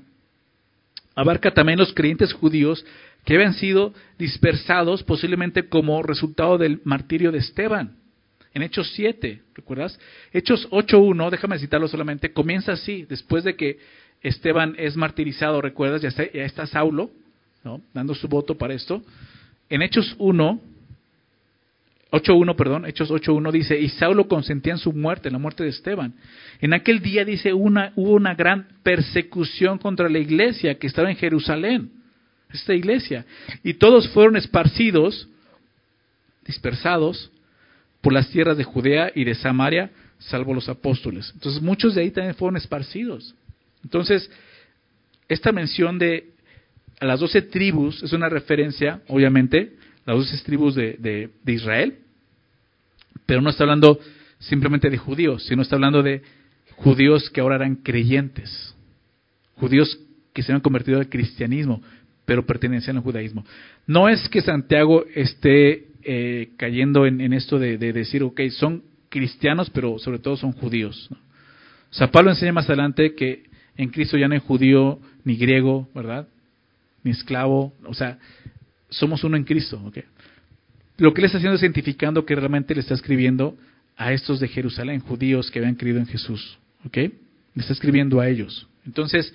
[1.14, 2.84] abarca también los creyentes judíos
[3.24, 7.96] que habían sido dispersados posiblemente como resultado del martirio de Esteban.
[8.54, 9.98] En Hechos 7, ¿recuerdas?
[10.32, 13.78] Hechos 8.1, déjame citarlo solamente, comienza así, después de que
[14.22, 16.02] Esteban es martirizado, ¿recuerdas?
[16.02, 17.10] Ya está, ya está Saulo,
[17.64, 17.82] ¿no?
[17.92, 19.02] dando su voto para esto.
[19.68, 20.60] En Hechos 1,
[22.10, 25.70] 8.1, perdón, Hechos 8.1 dice, y Saulo consentía en su muerte, en la muerte de
[25.70, 26.14] Esteban.
[26.60, 31.16] En aquel día dice, una, hubo una gran persecución contra la iglesia que estaba en
[31.16, 31.90] Jerusalén,
[32.50, 33.26] esta iglesia,
[33.62, 35.28] y todos fueron esparcidos,
[36.46, 37.30] dispersados
[38.00, 41.30] por las tierras de Judea y de Samaria, salvo los apóstoles.
[41.34, 43.34] Entonces muchos de ahí también fueron esparcidos.
[43.84, 44.30] Entonces,
[45.28, 46.30] esta mención de
[47.00, 49.77] a las doce tribus es una referencia, obviamente,
[50.08, 51.98] las doce tribus de, Israel,
[53.26, 54.00] pero no está hablando
[54.38, 56.22] simplemente de judíos, sino está hablando de
[56.76, 58.74] judíos que ahora eran creyentes,
[59.56, 59.98] judíos
[60.32, 61.82] que se han convertido al cristianismo,
[62.24, 63.44] pero pertenecían al judaísmo.
[63.86, 69.98] No es que Santiago esté eh, cayendo en, esto de, decir, ok, son cristianos, pero
[69.98, 71.10] sobre todo son judíos.
[71.10, 73.44] O sea, Pablo enseña más adelante que
[73.76, 76.28] en Cristo ya no hay judío ni griego, ¿verdad?
[77.04, 78.18] Ni esclavo, o sea,
[78.88, 79.80] somos uno en Cristo.
[79.84, 80.04] ¿okay?
[80.96, 83.56] Lo que él está haciendo es identificando que realmente le está escribiendo
[83.96, 86.58] a estos de Jerusalén, judíos que habían creído en Jesús.
[86.84, 87.12] ¿okay?
[87.54, 88.66] Le está escribiendo a ellos.
[88.86, 89.32] Entonces,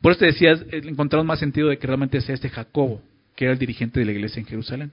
[0.00, 3.02] por eso te decía, encontramos más sentido de que realmente sea este Jacobo,
[3.34, 4.92] que era el dirigente de la iglesia en Jerusalén.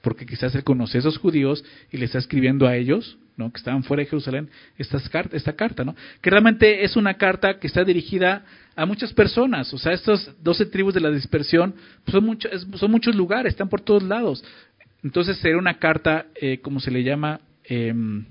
[0.00, 3.82] Porque quizás él conoce a esos judíos y le está escribiendo a ellos que estaban
[3.82, 5.94] fuera de Jerusalén, estas esta carta, ¿no?
[6.20, 8.44] que realmente es una carta que está dirigida
[8.76, 11.74] a muchas personas, o sea, estas 12 tribus de la dispersión
[12.04, 14.44] pues, son, mucho, son muchos lugares, están por todos lados.
[15.02, 18.24] Entonces sería una carta, eh, como se le llama, em,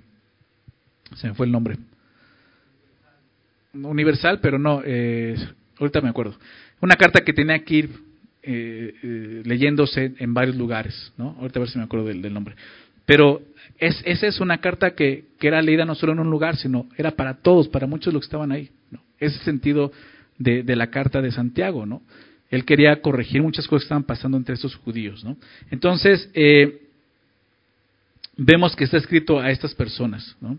[1.16, 1.78] se me fue el nombre,
[3.74, 5.36] universal, pero no, eh,
[5.80, 6.38] ahorita me acuerdo,
[6.82, 7.90] una carta que tenía que ir
[8.46, 11.38] eh, eh, leyéndose en varios lugares, ¿no?
[11.40, 12.56] Ahorita a ver si me acuerdo del, nombre.
[13.06, 13.42] Pero
[13.78, 16.88] es, esa es una carta que, que, era leída no solo en un lugar, sino
[16.98, 18.70] era para todos, para muchos los que estaban ahí.
[19.20, 19.92] Ese sentido
[20.38, 22.02] de, de, la carta de Santiago, ¿no?
[22.50, 25.38] Él quería corregir muchas cosas que estaban pasando entre estos judíos, ¿no?
[25.72, 26.82] Entonces, eh,
[28.38, 30.58] vemos que está escrito a estas personas, ¿no?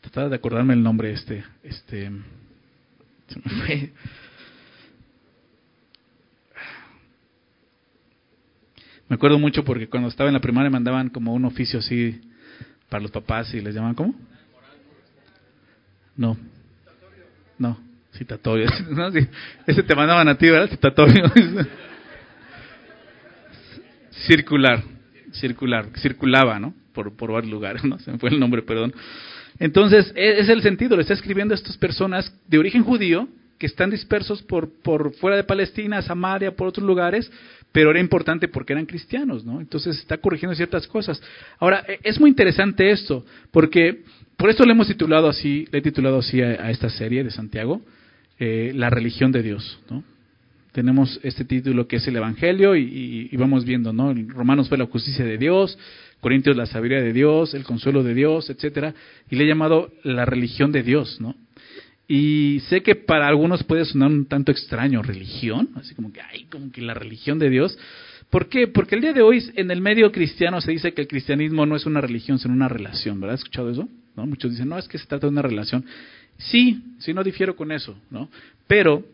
[0.00, 2.10] Trataba de acordarme el nombre este, este,
[3.28, 3.92] se me fue.
[9.08, 12.20] Me acuerdo mucho porque cuando estaba en la primaria mandaban como un oficio así
[12.88, 14.14] para los papás y les llamaban ¿cómo?
[16.16, 16.36] No.
[17.58, 17.78] No,
[18.12, 18.68] citatorio.
[18.90, 19.08] No,
[19.66, 20.70] Ese te mandaban a ti, ¿verdad?
[20.70, 21.24] Citatorio.
[24.26, 24.82] Circular,
[25.32, 26.74] circular, circulaba, ¿no?
[26.92, 27.98] Por, por varios lugares, ¿no?
[28.00, 28.92] Se me fue el nombre, perdón.
[29.60, 33.28] Entonces, e, es el sentido, le está escribiendo a estas personas de origen judío
[33.58, 37.30] que están dispersos por, por fuera de Palestina, Samaria, por otros lugares,
[37.72, 39.60] pero era importante porque eran cristianos, ¿no?
[39.60, 41.22] Entonces está corrigiendo ciertas cosas.
[41.58, 44.02] Ahora, e, es muy interesante esto, porque
[44.36, 47.82] por eso le hemos titulado así, le he titulado así a, esta serie de Santiago,
[48.38, 50.04] eh, La religión de Dios, ¿no?
[50.72, 54.14] Tenemos este título que es el Evangelio y, y, vamos viendo, ¿no?
[54.28, 55.76] Romanos fue la justicia de Dios,
[56.20, 58.94] Corintios la sabiduría de Dios, el consuelo de Dios, etcétera,
[59.30, 61.34] y le he llamado la religión de Dios, ¿no?
[62.10, 66.46] Y sé que para algunos puede sonar un tanto extraño, religión, así como que, ay,
[66.50, 67.78] como que la religión de Dios.
[68.30, 68.66] ¿Por qué?
[68.66, 71.76] Porque el día de hoy en el medio cristiano se dice que el cristianismo no
[71.76, 73.34] es una religión, sino una relación, ¿verdad?
[73.34, 73.86] ¿Has escuchado eso?
[74.16, 74.26] ¿No?
[74.26, 75.84] Muchos dicen, no, es que se trata de una relación.
[76.38, 78.30] Sí, sí, no difiero con eso, ¿no?
[78.66, 79.04] Pero,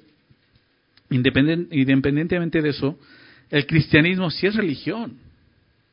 [1.11, 2.97] independientemente de eso,
[3.51, 5.17] el cristianismo sí es religión.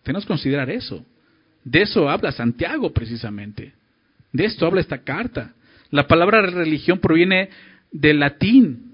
[0.03, 1.03] Tenemos que considerar eso.
[1.63, 3.73] De eso habla Santiago precisamente.
[4.31, 5.53] De esto habla esta carta.
[5.91, 7.49] La palabra religión proviene
[7.91, 8.93] del latín,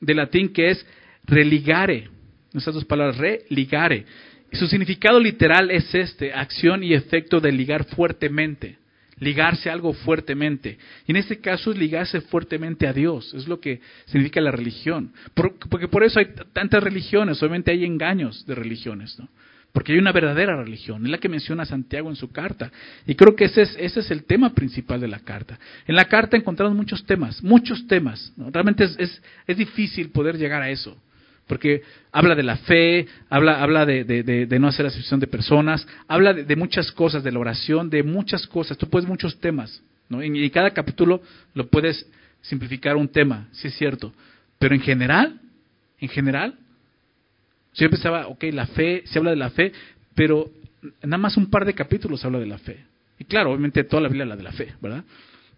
[0.00, 0.86] del latín que es
[1.24, 2.08] religare.
[2.54, 4.06] Esas dos palabras, religare.
[4.52, 8.78] Su significado literal es este, acción y efecto de ligar fuertemente,
[9.18, 10.78] ligarse a algo fuertemente.
[11.06, 15.12] Y en este caso es ligarse fuertemente a Dios, es lo que significa la religión.
[15.34, 19.28] porque por eso hay tantas religiones, obviamente hay engaños de religiones, ¿no?
[19.78, 22.72] Porque hay una verdadera religión, es la que menciona Santiago en su carta.
[23.06, 25.56] Y creo que ese es, ese es el tema principal de la carta.
[25.86, 28.32] En la carta encontramos muchos temas, muchos temas.
[28.36, 31.00] Realmente es, es, es, difícil poder llegar a eso.
[31.46, 35.86] Porque habla de la fe, habla, habla de, de, de, no hacer acepción de personas,
[36.08, 38.76] habla de, muchas cosas, de la oración, de muchas cosas.
[38.78, 39.80] Tú puedes muchos temas.
[40.08, 40.24] ¿no?
[40.24, 41.22] Y, y cada capítulo
[41.54, 42.04] lo puedes
[42.40, 44.12] simplificar un tema, sí es cierto.
[44.58, 45.40] Pero en general,
[46.00, 46.56] en general,
[47.84, 49.72] yo pensaba, ok, la fe, se habla de la fe,
[50.14, 50.50] pero
[51.02, 52.84] nada más un par de capítulos habla de la fe.
[53.18, 55.04] Y claro, obviamente toda la Biblia habla de la fe, ¿verdad?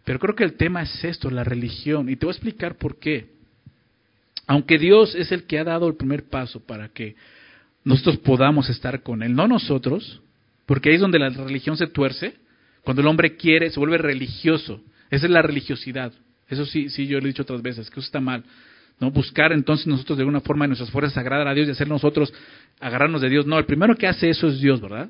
[0.05, 2.09] Pero creo que el tema es esto, la religión.
[2.09, 3.27] Y te voy a explicar por qué.
[4.47, 7.15] Aunque Dios es el que ha dado el primer paso para que
[7.85, 10.21] nosotros podamos estar con Él, no nosotros,
[10.67, 12.35] porque ahí es donde la religión se tuerce,
[12.83, 14.83] cuando el hombre quiere, se vuelve religioso.
[15.11, 16.13] Esa es la religiosidad.
[16.49, 18.45] Eso sí, sí, yo lo he dicho otras veces, que eso está mal.
[19.01, 19.11] ¿No?
[19.11, 22.33] Buscar entonces nosotros de alguna forma en nuestras fuerzas agradar a Dios y hacer nosotros
[22.79, 23.47] agarrarnos de Dios.
[23.47, 25.09] No, el primero que hace eso es Dios, ¿verdad?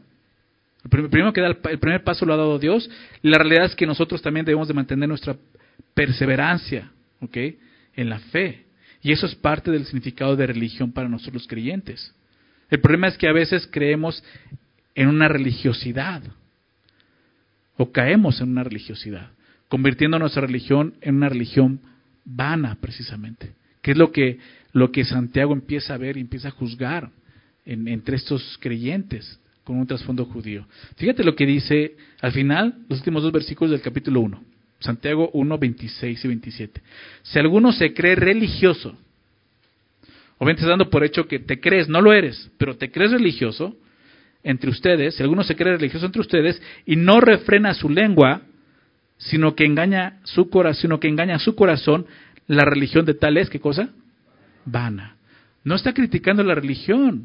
[0.84, 2.88] El primero que da el, primer paso lo ha dado Dios.
[3.22, 5.36] La realidad es que nosotros también debemos de mantener nuestra
[5.92, 7.36] perseverancia, ¿ok?
[7.96, 8.64] En la fe.
[9.02, 12.14] Y eso es parte del significado de religión para nosotros los creyentes.
[12.70, 14.22] El problema es que a veces creemos
[14.94, 16.22] en una religiosidad
[17.76, 19.30] o caemos en una religiosidad,
[19.68, 21.80] convirtiendo nuestra religión en una religión
[22.24, 24.38] vana precisamente que es lo que,
[24.72, 27.10] lo que Santiago empieza a ver y empieza a juzgar
[27.64, 30.66] entre estos creyentes con un trasfondo judío.
[30.96, 34.42] Fíjate lo que dice al final, los últimos dos versículos del capítulo 1,
[34.80, 36.80] Santiago 1, 26 y 27.
[37.22, 38.96] Si alguno se cree religioso,
[40.38, 43.76] obviamente estás dando por hecho que te crees, no lo eres, pero te crees religioso
[44.42, 48.42] entre ustedes, si alguno se cree religioso entre ustedes y no refrena su lengua,
[49.18, 52.06] sino que engaña su corazón, sino que engaña su corazón,
[52.50, 53.90] la religión de tal es, ¿qué cosa?
[54.64, 55.14] Vana.
[55.62, 57.24] No está criticando la religión,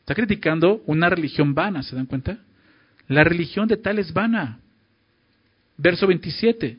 [0.00, 2.38] está criticando una religión vana, ¿se dan cuenta?
[3.06, 4.58] La religión de tal es vana.
[5.76, 6.76] Verso 27.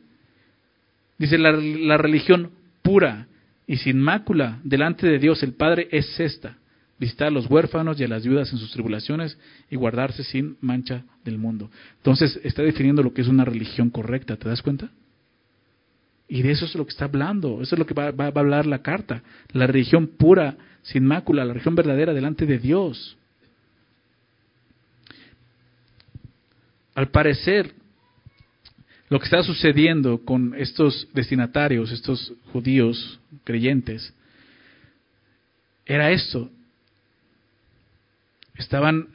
[1.18, 3.28] Dice, la, la religión pura
[3.66, 6.58] y sin mácula delante de Dios el Padre es esta,
[7.00, 9.39] visitar a los huérfanos y a las viudas en sus tribulaciones
[9.70, 11.72] y guardarse sin mancha del mundo.
[11.95, 14.91] Entonces está definiendo lo que es una religión correcta, ¿te das cuenta?
[16.28, 18.66] Y de eso es lo que está hablando, eso es lo que va, a hablar
[18.66, 19.24] la carta,
[19.54, 23.18] la religión pura, sin mácula, la religión verdadera delante de Dios.
[26.96, 27.74] Al parecer,
[29.10, 34.14] lo que está sucediendo con estos destinatarios, estos judíos creyentes,
[35.86, 36.50] era esto.
[38.56, 39.08] Estaban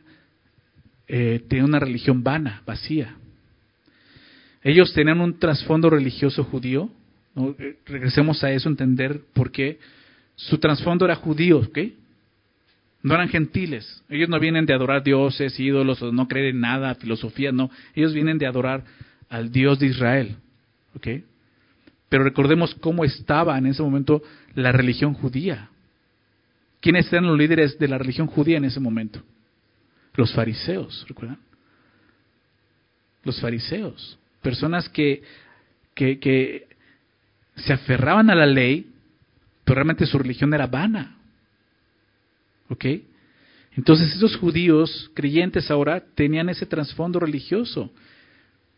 [1.09, 3.17] eh, una religión vana, vacía.
[4.63, 6.91] Ellos tenían un trasfondo religioso judío.
[7.37, 9.79] Eh, regresemos a eso, entender por qué.
[10.37, 11.79] Su trasfondo era judío, ¿ok?
[13.03, 14.03] No eran gentiles.
[14.09, 17.71] Ellos no vienen de adorar dioses, ídolos, o no creer en nada, filosofía, no.
[17.95, 18.85] Ellos vienen de adorar
[19.29, 20.37] al Dios de Israel.
[20.95, 21.09] ¿Ok?
[22.09, 24.23] Pero recordemos cómo estaba en ese momento
[24.55, 25.71] la religión judía.
[26.81, 29.23] ¿Quiénes eran los líderes de la religión judía en ese momento?
[30.15, 31.39] Los fariseos, ¿recuerdan?
[33.25, 35.23] Los fariseos, personas que,
[35.95, 36.67] que, que
[37.57, 38.91] se aferraban a la ley,
[39.65, 41.17] pero realmente su religión era vana.
[42.69, 42.87] ¿Ok?
[43.77, 47.91] Entonces esos judíos creyentes ahora tenían ese trasfondo religioso.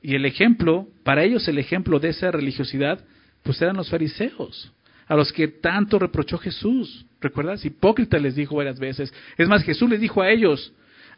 [0.03, 3.01] Y el ejemplo, para ellos el ejemplo de esa religiosidad,
[3.43, 4.73] pues eran los fariseos,
[5.07, 7.07] a los que tanto reprochó Jesús.
[7.21, 7.65] ¿Recuerdas?
[7.65, 9.13] Hipócrita les dijo varias veces.
[9.39, 10.73] Es más, Jesús les dijo a ellos,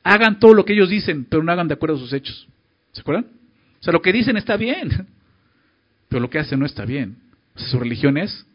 [0.05, 2.47] hagan todo lo que ellos dicen, pero no hagan de acuerdo a sus hechos.
[2.93, 3.27] ¿Se acuerdan?
[3.81, 5.07] O sea, lo que dicen está bien,
[6.09, 7.17] pero lo que hacen no está bien.
[7.57, 8.47] Su religión es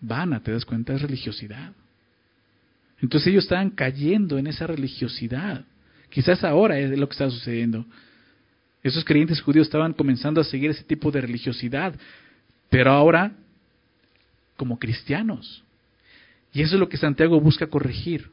[0.00, 0.94] vana, ¿te das cuenta?
[0.94, 1.72] Es religiosidad.
[3.00, 5.64] Entonces ellos estaban cayendo en esa religiosidad.
[6.10, 7.84] Quizás ahora es lo que está sucediendo.
[8.82, 11.94] Esos creyentes judíos estaban comenzando a seguir ese tipo de religiosidad,
[12.70, 13.32] pero ahora
[14.56, 15.62] como cristianos.
[16.52, 18.30] Y eso es lo que Santiago busca corregir.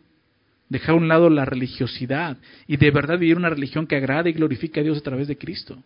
[0.69, 2.37] Dejar a un lado la religiosidad
[2.67, 5.37] y de verdad vivir una religión que agrade y glorifique a Dios a través de
[5.37, 5.83] Cristo.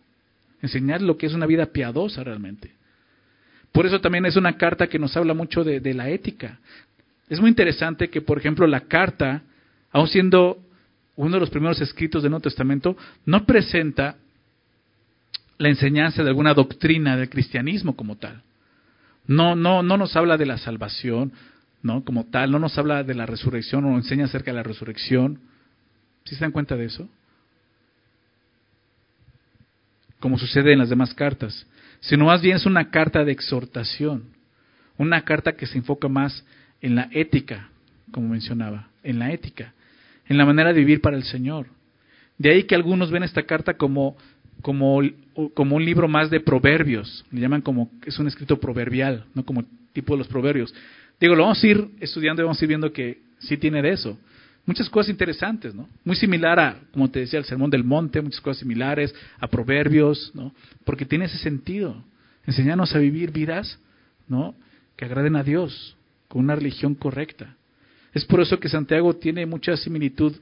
[0.62, 2.72] Enseñar lo que es una vida piadosa realmente.
[3.72, 6.58] Por eso también es una carta que nos habla mucho de, la ética.
[7.28, 9.42] Es muy interesante que, por ejemplo, la carta,
[9.92, 10.58] aun siendo
[11.16, 12.96] uno de los primeros escritos del Nuevo Testamento,
[13.26, 14.16] no presenta
[15.58, 18.42] la enseñanza de alguna doctrina del cristianismo como tal.
[19.26, 21.32] No, no, no nos habla de la salvación,
[21.82, 22.04] ¿no?
[22.04, 25.40] Como tal, no nos habla de la resurrección o enseña acerca de la resurrección.
[26.24, 27.08] ¿Sí se dan cuenta de eso?
[30.20, 31.66] Como sucede en las demás cartas.
[32.00, 34.24] Sino más bien es una carta de exhortación.
[34.96, 36.44] Una carta que se enfoca más
[36.80, 37.68] en la ética,
[38.10, 39.74] como mencionaba, en la ética,
[40.26, 41.66] en la manera de vivir para el Señor.
[42.36, 44.16] De ahí que algunos ven esta carta como
[44.62, 45.00] como,
[45.54, 49.64] como un libro más de proverbios, le llaman como, es un escrito proverbial, no como
[49.92, 50.74] tipo de los proverbios.
[51.20, 53.90] Digo, lo vamos a ir estudiando y vamos a ir viendo que sí tiene de
[53.90, 54.18] eso.
[54.68, 55.88] Muchas cosas interesantes, ¿no?
[56.04, 60.30] Muy similar a, como te decía, el Sermón del Monte, muchas cosas similares, a proverbios,
[60.34, 60.52] ¿no?
[60.84, 62.04] Porque tiene ese sentido.
[62.46, 63.78] Enseñarnos a vivir vidas,
[64.28, 64.54] ¿no?
[64.94, 65.96] Que agraden a Dios,
[66.28, 67.56] con una religión correcta.
[68.12, 70.36] Es por eso que Santiago tiene mucha similitud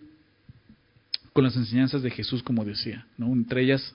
[1.32, 3.32] con las enseñanzas de Jesús, como decía, ¿no?
[3.32, 3.94] Entre ellas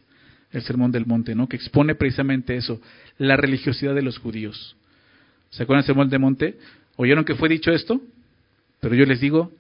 [0.52, 1.50] el Sermón del Monte, ¿no?
[1.50, 2.80] Que expone precisamente eso,
[3.18, 4.78] la religiosidad de los judíos.
[5.50, 6.58] ¿Se acuerdan del Sermón del Monte?
[6.96, 8.00] ¿Oyeron que fue dicho esto?
[8.80, 9.52] Pero yo les digo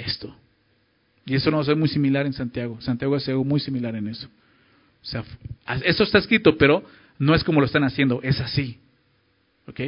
[0.00, 0.34] esto.
[1.26, 2.80] Y eso no es muy similar en Santiago.
[2.80, 4.28] Santiago hace algo muy similar en eso.
[5.02, 5.24] O sea,
[5.84, 6.82] eso está escrito, pero
[7.18, 8.78] no es como lo están haciendo, es así.
[9.66, 9.80] ¿Ok?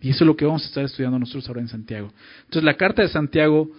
[0.00, 2.12] Y eso es lo que vamos a estar estudiando nosotros ahora en Santiago.
[2.44, 3.70] Entonces, la carta de Santiago,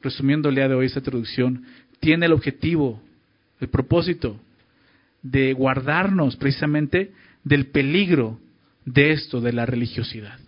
[0.00, 1.64] resumiendo el de hoy esta introducción,
[1.98, 3.02] tiene el objetivo,
[3.60, 4.38] el propósito
[5.22, 8.38] de guardarnos precisamente del peligro
[8.84, 10.38] de esto, de la religiosidad,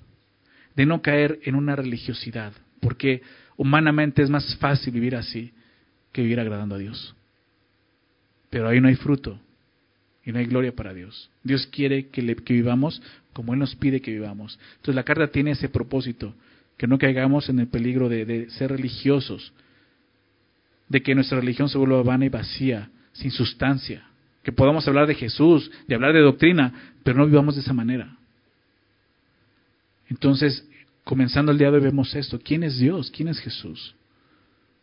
[0.76, 3.22] de no caer en una religiosidad, porque
[3.60, 5.52] humanamente es más fácil vivir así
[6.12, 7.14] que vivir agradando a Dios.
[8.48, 9.38] Pero ahí no hay fruto
[10.24, 11.30] y no hay gloria para Dios.
[11.44, 13.02] Dios quiere que, le, que vivamos
[13.34, 14.58] como Él nos pide que vivamos.
[14.76, 16.34] Entonces la carta tiene ese propósito,
[16.78, 19.52] que no caigamos en el peligro de, ser religiosos,
[20.88, 24.06] de que nuestra religión se vuelva vana y vacía, sin sustancia
[24.42, 28.16] que podamos hablar de Jesús, de hablar de doctrina, pero no vivamos de esa manera.
[30.08, 30.66] Entonces,
[31.04, 32.38] comenzando el día de hoy vemos esto.
[32.38, 33.10] ¿Quién es Dios?
[33.10, 33.94] ¿Quién es Jesús?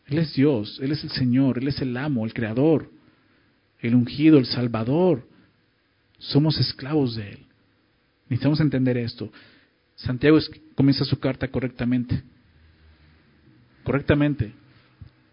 [0.07, 2.89] Él es Dios, Él es el Señor, Él es el amo, el creador,
[3.79, 5.27] el ungido, el salvador.
[6.17, 7.39] Somos esclavos de Él.
[8.29, 9.31] Necesitamos entender esto.
[9.95, 10.37] Santiago
[10.75, 12.23] comienza su carta correctamente.
[13.83, 14.53] Correctamente.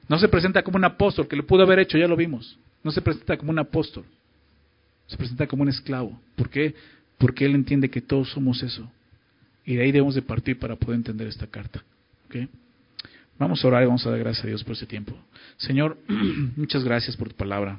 [0.08, 2.58] No se presenta como un apóstol, que lo pudo haber hecho, ya lo vimos.
[2.82, 4.04] No se presenta como un apóstol,
[5.06, 6.20] se presenta como un esclavo.
[6.36, 6.74] ¿Por qué?
[7.16, 8.90] Porque él entiende que todos somos eso.
[9.66, 11.82] Y de ahí debemos de partir para poder entender esta carta.
[13.38, 15.16] Vamos a orar y vamos a dar gracias a Dios por ese tiempo.
[15.56, 15.98] Señor,
[16.56, 17.78] muchas gracias por tu palabra.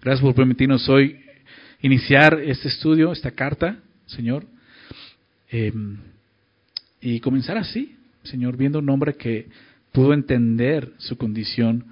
[0.00, 1.20] Gracias por permitirnos hoy
[1.80, 4.46] iniciar este estudio, esta carta, Señor.
[5.50, 5.98] Em,
[7.00, 9.48] y comenzar así, Señor, viendo un hombre que
[9.92, 11.84] pudo entender su condición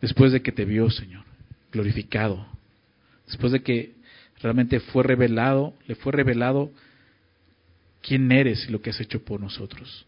[0.00, 1.24] después de que te vio, Señor,
[1.70, 2.46] glorificado.
[3.26, 3.92] Después de que
[4.42, 6.72] realmente fue revelado, le fue revelado
[8.02, 10.06] quién eres y lo que has hecho por nosotros.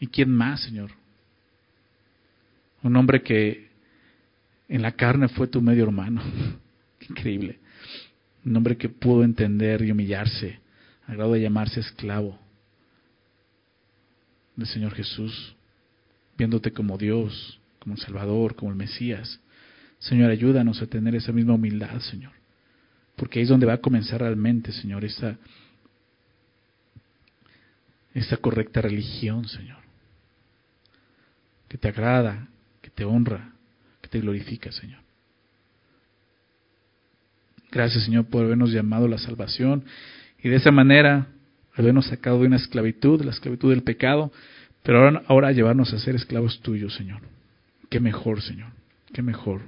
[0.00, 0.90] ¿Y quién más, Señor?
[2.82, 3.68] Un hombre que
[4.68, 6.22] en la carne fue tu medio hermano.
[7.08, 7.58] Increíble.
[8.44, 10.60] Un hombre que pudo entender y humillarse,
[11.06, 12.38] al grado de llamarse esclavo
[14.56, 15.54] del Señor Jesús,
[16.36, 19.40] viéndote como Dios, como el Salvador, como el Mesías.
[19.98, 22.37] Señor, ayúdanos a tener esa misma humildad, Señor.
[23.18, 25.36] Porque ahí es donde va a comenzar realmente, Señor, esa
[28.40, 29.78] correcta religión, Señor,
[31.68, 32.48] que te agrada,
[32.80, 33.52] que te honra,
[34.00, 35.00] que te glorifica, Señor.
[37.72, 39.84] Gracias, Señor, por habernos llamado a la salvación
[40.42, 41.26] y de esa manera
[41.74, 44.32] habernos sacado de una esclavitud, la esclavitud del pecado,
[44.84, 47.20] pero ahora, ahora llevarnos a ser esclavos tuyos, Señor.
[47.90, 48.70] Qué mejor, Señor,
[49.12, 49.62] qué mejor.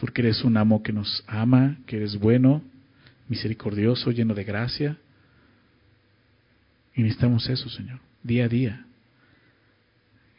[0.00, 2.62] Porque eres un amo que nos ama, que eres bueno,
[3.28, 4.96] misericordioso, lleno de gracia
[6.98, 8.84] y necesitamos eso, Señor, día a día.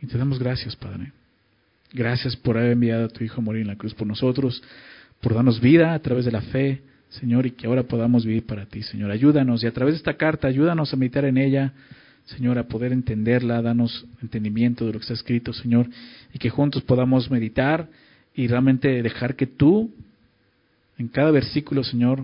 [0.02, 1.14] Y te damos gracias, Padre.
[1.94, 4.62] Gracias por haber enviado a tu Hijo a morir en la cruz por nosotros,
[5.22, 8.66] por darnos vida a través de la fe, Señor, y que ahora podamos vivir para
[8.66, 9.10] ti, Señor.
[9.10, 11.72] Ayúdanos y a través de esta carta, ayúdanos a meditar en ella,
[12.26, 15.88] Señor, a poder entenderla, danos entendimiento de lo que está escrito, Señor,
[16.34, 17.88] y que juntos podamos meditar
[18.40, 19.94] y realmente dejar que tú,
[20.98, 22.24] en cada versículo, Señor,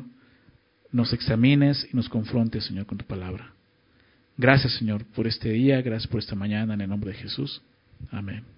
[0.94, 3.52] nos examines y nos confrontes, Señor, con tu palabra.
[4.38, 7.62] Gracias, Señor, por este día, gracias por esta mañana, en el nombre de Jesús.
[8.12, 8.55] Amén.